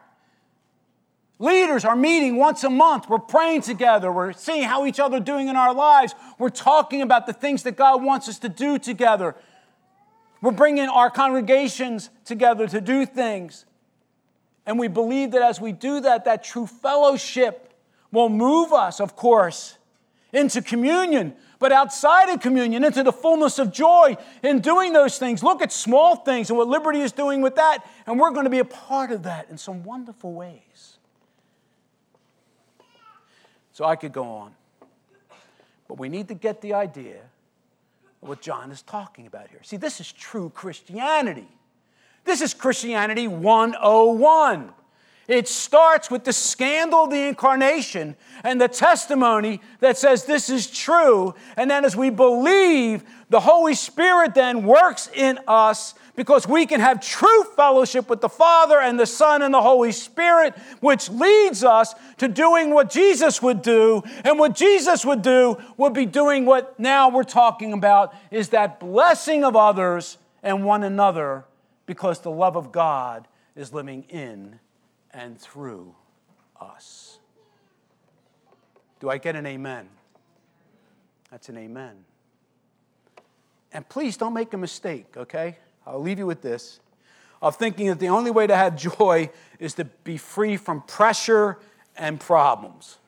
Leaders 1.39 1.83
are 1.83 1.95
meeting 1.95 2.35
once 2.35 2.63
a 2.63 2.69
month. 2.69 3.09
We're 3.09 3.17
praying 3.17 3.61
together. 3.61 4.11
We're 4.11 4.33
seeing 4.33 4.63
how 4.63 4.85
each 4.85 4.99
other 4.99 5.17
are 5.17 5.21
doing 5.21 5.47
in 5.47 5.55
our 5.55 5.73
lives. 5.73 6.13
We're 6.37 6.49
talking 6.49 7.01
about 7.01 7.25
the 7.25 7.33
things 7.33 7.63
that 7.63 7.75
God 7.75 8.03
wants 8.03 8.29
us 8.29 8.37
to 8.39 8.49
do 8.49 8.77
together. 8.77 9.35
We're 10.41 10.51
bringing 10.51 10.89
our 10.89 11.09
congregations 11.09 12.11
together 12.23 12.67
to 12.67 12.79
do 12.81 13.05
things. 13.07 13.65
And 14.65 14.77
we 14.77 14.87
believe 14.87 15.31
that 15.31 15.41
as 15.41 15.59
we 15.59 15.71
do 15.71 16.01
that, 16.01 16.25
that 16.25 16.43
true 16.43 16.67
fellowship 16.67 17.73
will 18.11 18.29
move 18.29 18.73
us, 18.73 18.99
of 18.99 19.15
course, 19.15 19.77
into 20.31 20.61
communion, 20.61 21.33
but 21.57 21.71
outside 21.71 22.29
of 22.29 22.39
communion, 22.39 22.83
into 22.83 23.03
the 23.03 23.11
fullness 23.11 23.59
of 23.59 23.71
joy 23.71 24.15
in 24.43 24.59
doing 24.59 24.93
those 24.93 25.17
things. 25.17 25.41
Look 25.41 25.61
at 25.61 25.71
small 25.71 26.17
things 26.17 26.49
and 26.49 26.57
what 26.57 26.67
Liberty 26.67 26.99
is 26.99 27.11
doing 27.11 27.41
with 27.41 27.55
that, 27.55 27.85
and 28.05 28.19
we're 28.19 28.31
going 28.31 28.45
to 28.45 28.49
be 28.49 28.59
a 28.59 28.65
part 28.65 29.11
of 29.11 29.23
that 29.23 29.49
in 29.49 29.57
some 29.57 29.83
wonderful 29.83 30.33
ways. 30.33 30.97
So 33.73 33.85
I 33.85 33.95
could 33.95 34.11
go 34.11 34.25
on, 34.25 34.53
but 35.87 35.97
we 35.97 36.09
need 36.09 36.27
to 36.27 36.33
get 36.33 36.61
the 36.61 36.73
idea 36.73 37.21
of 38.21 38.29
what 38.29 38.41
John 38.41 38.71
is 38.71 38.81
talking 38.81 39.25
about 39.25 39.49
here. 39.49 39.61
See, 39.63 39.77
this 39.77 39.99
is 39.99 40.11
true 40.11 40.51
Christianity. 40.53 41.47
This 42.25 42.41
is 42.41 42.53
Christianity 42.53 43.27
101. 43.27 44.73
It 45.29 45.47
starts 45.47 46.09
with 46.09 46.23
the 46.23 46.33
scandal 46.33 47.03
of 47.03 47.11
the 47.11 47.27
incarnation 47.27 48.15
and 48.43 48.59
the 48.59 48.67
testimony 48.67 49.61
that 49.79 49.95
says 49.95 50.25
this 50.25 50.49
is 50.49 50.65
true. 50.71 51.35
And 51.55 51.69
then, 51.69 51.85
as 51.85 51.95
we 51.95 52.09
believe, 52.09 53.03
the 53.29 53.39
Holy 53.39 53.75
Spirit 53.75 54.33
then 54.33 54.63
works 54.63 55.07
in 55.13 55.37
us 55.47 55.93
because 56.15 56.47
we 56.47 56.65
can 56.65 56.79
have 56.79 56.99
true 56.99 57.43
fellowship 57.55 58.09
with 58.09 58.21
the 58.21 58.27
Father 58.27 58.79
and 58.79 58.99
the 58.99 59.05
Son 59.05 59.43
and 59.43 59.53
the 59.53 59.61
Holy 59.61 59.91
Spirit, 59.91 60.57
which 60.79 61.11
leads 61.11 61.63
us 61.63 61.93
to 62.17 62.27
doing 62.27 62.73
what 62.73 62.89
Jesus 62.89 63.39
would 63.39 63.61
do. 63.61 64.01
And 64.25 64.39
what 64.39 64.55
Jesus 64.55 65.05
would 65.05 65.21
do 65.21 65.59
would 65.77 65.93
be 65.93 66.07
doing 66.07 66.47
what 66.47 66.79
now 66.79 67.09
we're 67.09 67.23
talking 67.23 67.71
about 67.71 68.15
is 68.31 68.49
that 68.49 68.79
blessing 68.79 69.43
of 69.43 69.55
others 69.55 70.17
and 70.41 70.65
one 70.65 70.81
another 70.81 71.45
because 71.89 72.19
the 72.19 72.29
love 72.29 72.55
of 72.55 72.71
God 72.71 73.27
is 73.55 73.73
living 73.73 74.03
in 74.09 74.59
and 75.11 75.39
through 75.39 75.95
us. 76.61 77.17
Do 78.99 79.09
I 79.09 79.17
get 79.17 79.35
an 79.35 79.47
amen? 79.47 79.89
That's 81.31 81.49
an 81.49 81.57
amen. 81.57 81.95
And 83.73 83.89
please 83.89 84.17
don't 84.17 84.35
make 84.35 84.53
a 84.53 84.57
mistake, 84.57 85.17
okay? 85.17 85.57
I'll 85.83 85.99
leave 85.99 86.19
you 86.19 86.27
with 86.27 86.43
this 86.43 86.79
of 87.41 87.55
thinking 87.55 87.87
that 87.87 87.97
the 87.97 88.09
only 88.09 88.29
way 88.29 88.45
to 88.45 88.55
have 88.55 88.75
joy 88.75 89.31
is 89.57 89.73
to 89.73 89.85
be 89.85 90.17
free 90.17 90.57
from 90.57 90.81
pressure 90.81 91.57
and 91.97 92.19
problems. 92.19 92.98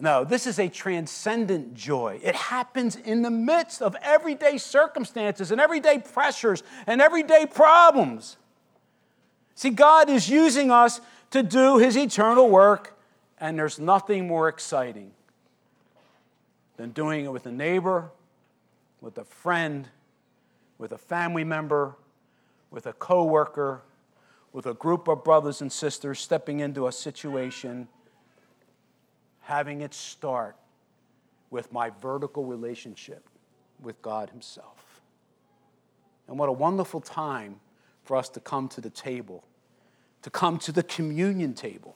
No, 0.00 0.24
this 0.24 0.46
is 0.46 0.58
a 0.58 0.68
transcendent 0.68 1.74
joy. 1.74 2.18
It 2.22 2.34
happens 2.34 2.96
in 2.96 3.22
the 3.22 3.30
midst 3.30 3.80
of 3.80 3.96
everyday 4.02 4.58
circumstances 4.58 5.52
and 5.52 5.60
everyday 5.60 5.98
pressures 5.98 6.62
and 6.86 7.00
everyday 7.00 7.46
problems. 7.46 8.36
See, 9.54 9.70
God 9.70 10.10
is 10.10 10.28
using 10.28 10.70
us 10.70 11.00
to 11.30 11.42
do 11.42 11.78
His 11.78 11.96
eternal 11.96 12.48
work, 12.48 12.98
and 13.38 13.58
there's 13.58 13.78
nothing 13.78 14.26
more 14.26 14.48
exciting 14.48 15.12
than 16.76 16.90
doing 16.90 17.24
it 17.24 17.32
with 17.32 17.46
a 17.46 17.52
neighbor, 17.52 18.10
with 19.00 19.16
a 19.16 19.24
friend, 19.24 19.88
with 20.76 20.90
a 20.90 20.98
family 20.98 21.44
member, 21.44 21.94
with 22.70 22.86
a 22.86 22.92
coworker, 22.92 23.82
with 24.52 24.66
a 24.66 24.74
group 24.74 25.06
of 25.06 25.22
brothers 25.22 25.60
and 25.60 25.70
sisters 25.70 26.18
stepping 26.18 26.58
into 26.58 26.88
a 26.88 26.92
situation 26.92 27.86
having 29.44 29.82
it 29.82 29.94
start 29.94 30.56
with 31.50 31.72
my 31.72 31.90
vertical 31.90 32.44
relationship 32.44 33.28
with 33.82 34.00
God 34.02 34.30
Himself. 34.30 35.00
And 36.26 36.38
what 36.38 36.48
a 36.48 36.52
wonderful 36.52 37.00
time 37.00 37.60
for 38.04 38.16
us 38.16 38.28
to 38.30 38.40
come 38.40 38.68
to 38.68 38.80
the 38.80 38.90
table, 38.90 39.44
to 40.22 40.30
come 40.30 40.58
to 40.60 40.72
the 40.72 40.82
communion 40.82 41.54
table, 41.54 41.94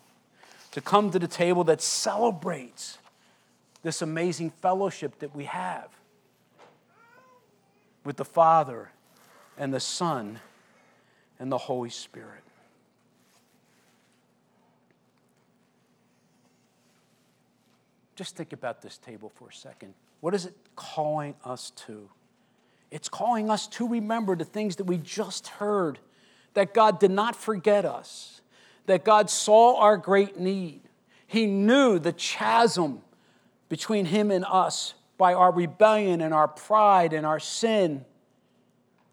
to 0.72 0.80
come 0.80 1.10
to 1.10 1.18
the 1.18 1.26
table 1.26 1.64
that 1.64 1.80
celebrates 1.80 2.98
this 3.82 4.02
amazing 4.02 4.50
fellowship 4.50 5.18
that 5.20 5.34
we 5.34 5.44
have 5.44 5.88
with 8.04 8.16
the 8.16 8.24
Father 8.24 8.90
and 9.56 9.72
the 9.72 9.80
Son 9.80 10.38
and 11.38 11.50
the 11.50 11.58
Holy 11.58 11.90
Spirit. 11.90 12.42
Just 18.18 18.34
think 18.34 18.52
about 18.52 18.82
this 18.82 18.98
table 18.98 19.30
for 19.36 19.48
a 19.48 19.52
second. 19.52 19.94
What 20.22 20.34
is 20.34 20.44
it 20.44 20.54
calling 20.74 21.36
us 21.44 21.70
to? 21.86 22.08
It's 22.90 23.08
calling 23.08 23.48
us 23.48 23.68
to 23.68 23.86
remember 23.86 24.34
the 24.34 24.44
things 24.44 24.74
that 24.74 24.84
we 24.88 24.98
just 24.98 25.46
heard 25.46 26.00
that 26.54 26.74
God 26.74 26.98
did 26.98 27.12
not 27.12 27.36
forget 27.36 27.84
us, 27.84 28.40
that 28.86 29.04
God 29.04 29.30
saw 29.30 29.78
our 29.78 29.96
great 29.96 30.36
need. 30.36 30.80
He 31.28 31.46
knew 31.46 32.00
the 32.00 32.12
chasm 32.12 33.02
between 33.68 34.06
Him 34.06 34.32
and 34.32 34.44
us 34.44 34.94
by 35.16 35.32
our 35.32 35.52
rebellion 35.52 36.20
and 36.20 36.34
our 36.34 36.48
pride 36.48 37.12
and 37.12 37.24
our 37.24 37.38
sin. 37.38 38.04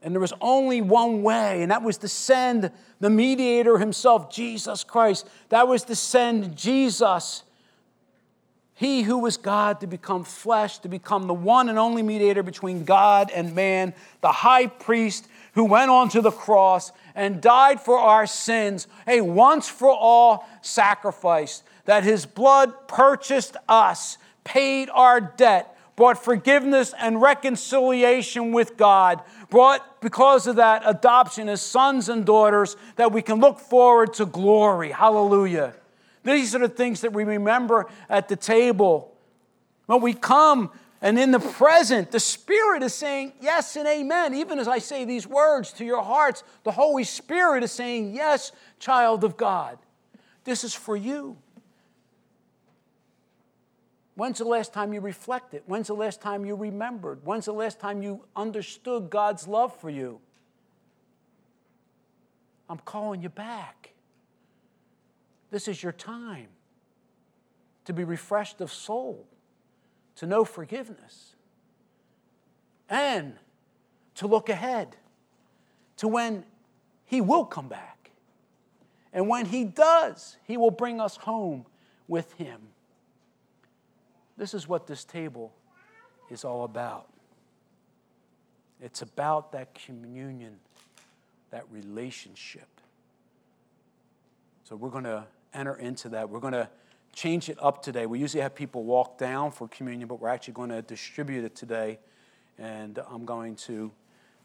And 0.02 0.16
there 0.16 0.20
was 0.20 0.34
only 0.42 0.82
one 0.82 1.22
way, 1.22 1.62
and 1.62 1.70
that 1.70 1.84
was 1.84 2.00
to 2.00 2.08
send 2.08 2.72
the 3.00 3.12
mediator 3.12 3.78
himself, 3.78 4.34
Jesus 4.34 4.84
Christ. 4.84 5.28
That 5.50 5.68
was 5.68 5.84
to 5.84 5.96
send 5.96 6.56
Jesus 6.56 7.44
he 8.76 9.04
who 9.04 9.20
was 9.20 9.38
God 9.38 9.80
to 9.80 9.88
become 9.88 10.26
flesh, 10.26 10.80
to 10.80 10.90
become 10.90 11.28
the 11.28 11.34
one 11.34 11.70
and 11.70 11.80
only 11.80 12.04
mediator 12.04 12.44
between 12.44 12.84
God 12.84 13.32
and 13.34 13.56
man, 13.56 13.94
the 14.20 14.32
high 14.32 14.68
priest 14.68 15.28
who 15.54 15.64
went 15.64 15.90
on 15.90 16.10
to 16.10 16.22
the 16.22 16.32
cross 16.32 16.92
and 17.16 17.42
died 17.42 17.80
for 17.80 17.98
our 17.98 18.28
sins, 18.28 18.88
a 19.08 19.22
once 19.22 19.70
for 19.70 19.90
all 19.90 20.46
sacrifice, 20.62 21.64
that 21.86 22.04
his 22.04 22.26
blood 22.26 22.90
purchased 22.90 23.56
us, 23.70 24.18
paid 24.44 24.90
our 24.90 25.22
debt, 25.22 25.78
brought 25.96 26.22
forgiveness 26.22 26.94
and 27.00 27.22
reconciliation 27.22 28.52
with 28.52 28.76
God, 28.76 29.22
brought, 29.50 30.02
because 30.02 30.48
of 30.48 30.58
that, 30.58 30.84
adoption 30.86 31.48
as 31.48 31.62
sons 31.62 32.10
and 32.10 32.26
daughters, 32.26 32.76
that 32.98 33.14
we 33.14 33.22
can 33.22 33.40
look 33.40 33.58
forward 33.58 34.14
to 34.16 34.26
glory. 34.26 34.92
Hallelujah. 34.92 35.74
These 36.26 36.56
are 36.56 36.60
the 36.60 36.68
things 36.68 37.02
that 37.02 37.14
we 37.14 37.24
remember 37.24 37.88
at 38.10 38.28
the 38.28 38.36
table. 38.36 39.16
When 39.86 40.02
we 40.02 40.14
come 40.14 40.72
and 41.02 41.20
in 41.20 41.32
the 41.32 41.40
present, 41.40 42.12
the 42.12 42.20
Spirit 42.20 42.82
is 42.82 42.94
saying 42.96 43.34
yes 43.40 43.76
and 43.76 43.88
amen. 43.88 44.34
Even 44.34 44.58
as 44.58 44.68
I 44.68 44.80
say 44.80 45.06
these 45.06 45.28
words 45.28 45.72
to 45.74 45.86
your 45.86 46.02
hearts, 46.02 46.44
the 46.64 46.72
Holy 46.72 47.04
Spirit 47.04 47.64
is 47.64 47.72
saying, 47.72 48.16
Yes, 48.16 48.52
child 48.80 49.24
of 49.24 49.38
God, 49.38 49.78
this 50.44 50.64
is 50.64 50.74
for 50.74 50.98
you. 50.98 51.38
When's 54.16 54.40
the 54.40 54.46
last 54.46 54.74
time 54.74 54.94
you 54.94 55.02
reflected? 55.02 55.62
When's 55.68 55.88
the 55.88 55.94
last 55.94 56.22
time 56.22 56.46
you 56.46 56.56
remembered? 56.56 57.20
When's 57.24 57.46
the 57.46 57.54
last 57.54 57.80
time 57.80 58.02
you 58.02 58.22
understood 58.36 59.10
God's 59.10 59.48
love 59.48 59.78
for 59.80 59.90
you? 59.90 60.22
I'm 62.68 62.80
calling 62.80 63.22
you 63.22 63.30
back. 63.30 63.95
This 65.56 65.70
is 65.70 65.82
your 65.82 65.94
time 65.94 66.50
to 67.86 67.94
be 67.94 68.04
refreshed 68.04 68.60
of 68.60 68.74
soul, 68.74 69.26
to 70.18 70.28
know 70.28 70.44
forgiveness, 70.44 71.38
and 72.90 73.36
to 74.16 74.28
look 74.28 74.50
ahead 74.50 74.98
to 75.96 76.10
when 76.10 76.44
He 77.06 77.22
will 77.22 77.46
come 77.46 77.70
back. 77.70 78.12
And 79.14 79.30
when 79.30 79.46
He 79.46 79.64
does, 79.64 80.36
He 80.44 80.58
will 80.58 80.72
bring 80.72 81.00
us 81.00 81.16
home 81.16 81.66
with 82.10 82.34
Him. 82.34 82.60
This 84.36 84.54
is 84.54 84.68
what 84.68 84.88
this 84.88 85.06
table 85.06 85.54
is 86.30 86.44
all 86.44 86.66
about. 86.66 87.08
It's 88.82 89.02
about 89.02 89.54
that 89.54 89.74
communion, 89.74 90.58
that 91.52 91.64
relationship. 91.72 92.68
So 94.66 94.76
we're 94.76 94.90
going 94.90 95.06
to 95.06 95.24
enter 95.56 95.76
into 95.76 96.10
that. 96.10 96.30
We're 96.30 96.40
going 96.40 96.54
to 96.54 96.70
change 97.14 97.50
it 97.50 97.58
up 97.62 97.82
today. 97.82 98.06
We 98.06 98.20
usually 98.20 98.44
have 98.44 98.54
people 98.54 98.84
walk 98.84 99.18
down 99.18 99.52
for 99.52 99.68
communion, 99.70 100.08
but 100.08 100.20
we're 100.20 100.30
actually 100.30 100.54
going 100.54 100.70
to 100.70 100.82
distribute 100.82 101.46
it 101.46 101.56
today. 101.56 101.98
And 102.60 103.00
I'm 103.10 103.26
going 103.26 103.56
to 103.56 103.92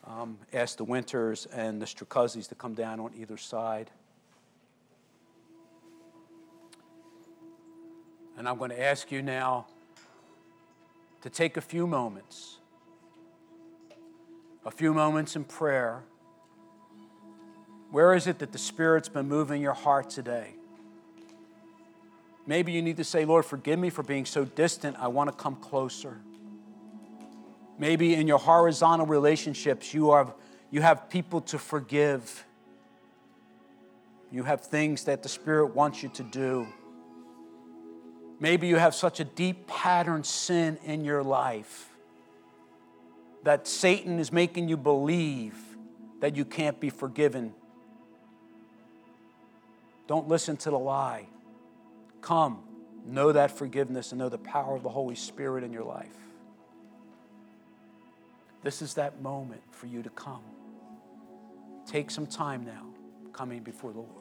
um, 0.04 0.38
ask 0.52 0.76
the 0.76 0.84
Winters 0.84 1.46
and 1.46 1.82
the 1.82 1.86
Stracuzzi's 1.86 2.46
to 2.48 2.54
come 2.54 2.74
down 2.74 3.00
on 3.00 3.12
either 3.18 3.36
side. 3.36 3.90
And 8.38 8.48
I'm 8.48 8.56
going 8.56 8.70
to 8.70 8.80
ask 8.80 9.10
you 9.12 9.20
now 9.20 9.66
to 11.22 11.28
take 11.28 11.56
a 11.56 11.60
few 11.60 11.86
moments, 11.86 12.58
a 14.64 14.70
few 14.70 14.94
moments 14.94 15.36
in 15.36 15.44
prayer. 15.44 16.04
Where 17.90 18.14
is 18.14 18.26
it 18.26 18.38
that 18.38 18.52
the 18.52 18.58
Spirit's 18.58 19.08
been 19.08 19.28
moving 19.28 19.60
your 19.60 19.74
heart 19.74 20.08
today? 20.08 20.54
Maybe 22.46 22.72
you 22.72 22.82
need 22.82 22.96
to 22.96 23.04
say, 23.04 23.24
Lord, 23.24 23.44
forgive 23.44 23.78
me 23.78 23.90
for 23.90 24.02
being 24.02 24.24
so 24.24 24.44
distant. 24.44 24.96
I 24.98 25.08
want 25.08 25.30
to 25.30 25.36
come 25.36 25.56
closer. 25.56 26.20
Maybe 27.78 28.14
in 28.14 28.26
your 28.26 28.38
horizontal 28.38 29.06
relationships, 29.06 29.94
you, 29.94 30.10
are, 30.10 30.34
you 30.70 30.82
have 30.82 31.08
people 31.08 31.40
to 31.42 31.58
forgive. 31.58 32.44
You 34.30 34.44
have 34.44 34.62
things 34.62 35.04
that 35.04 35.22
the 35.22 35.28
Spirit 35.28 35.74
wants 35.74 36.02
you 36.02 36.08
to 36.10 36.22
do. 36.22 36.66
Maybe 38.38 38.68
you 38.68 38.76
have 38.76 38.94
such 38.94 39.20
a 39.20 39.24
deep 39.24 39.66
pattern 39.66 40.24
sin 40.24 40.78
in 40.84 41.04
your 41.04 41.22
life 41.22 41.90
that 43.44 43.66
Satan 43.66 44.18
is 44.18 44.32
making 44.32 44.68
you 44.68 44.76
believe 44.76 45.56
that 46.20 46.36
you 46.36 46.44
can't 46.44 46.78
be 46.80 46.90
forgiven. 46.90 47.54
Don't 50.06 50.28
listen 50.28 50.56
to 50.58 50.70
the 50.70 50.78
lie. 50.78 51.26
Come, 52.20 52.62
know 53.04 53.32
that 53.32 53.50
forgiveness 53.50 54.12
and 54.12 54.18
know 54.18 54.28
the 54.28 54.38
power 54.38 54.76
of 54.76 54.82
the 54.82 54.88
Holy 54.88 55.14
Spirit 55.14 55.64
in 55.64 55.72
your 55.72 55.84
life. 55.84 56.16
This 58.62 58.82
is 58.82 58.94
that 58.94 59.22
moment 59.22 59.62
for 59.70 59.86
you 59.86 60.02
to 60.02 60.10
come. 60.10 60.42
Take 61.86 62.10
some 62.10 62.26
time 62.26 62.64
now 62.64 62.86
coming 63.32 63.62
before 63.62 63.92
the 63.92 64.00
Lord. 64.00 64.19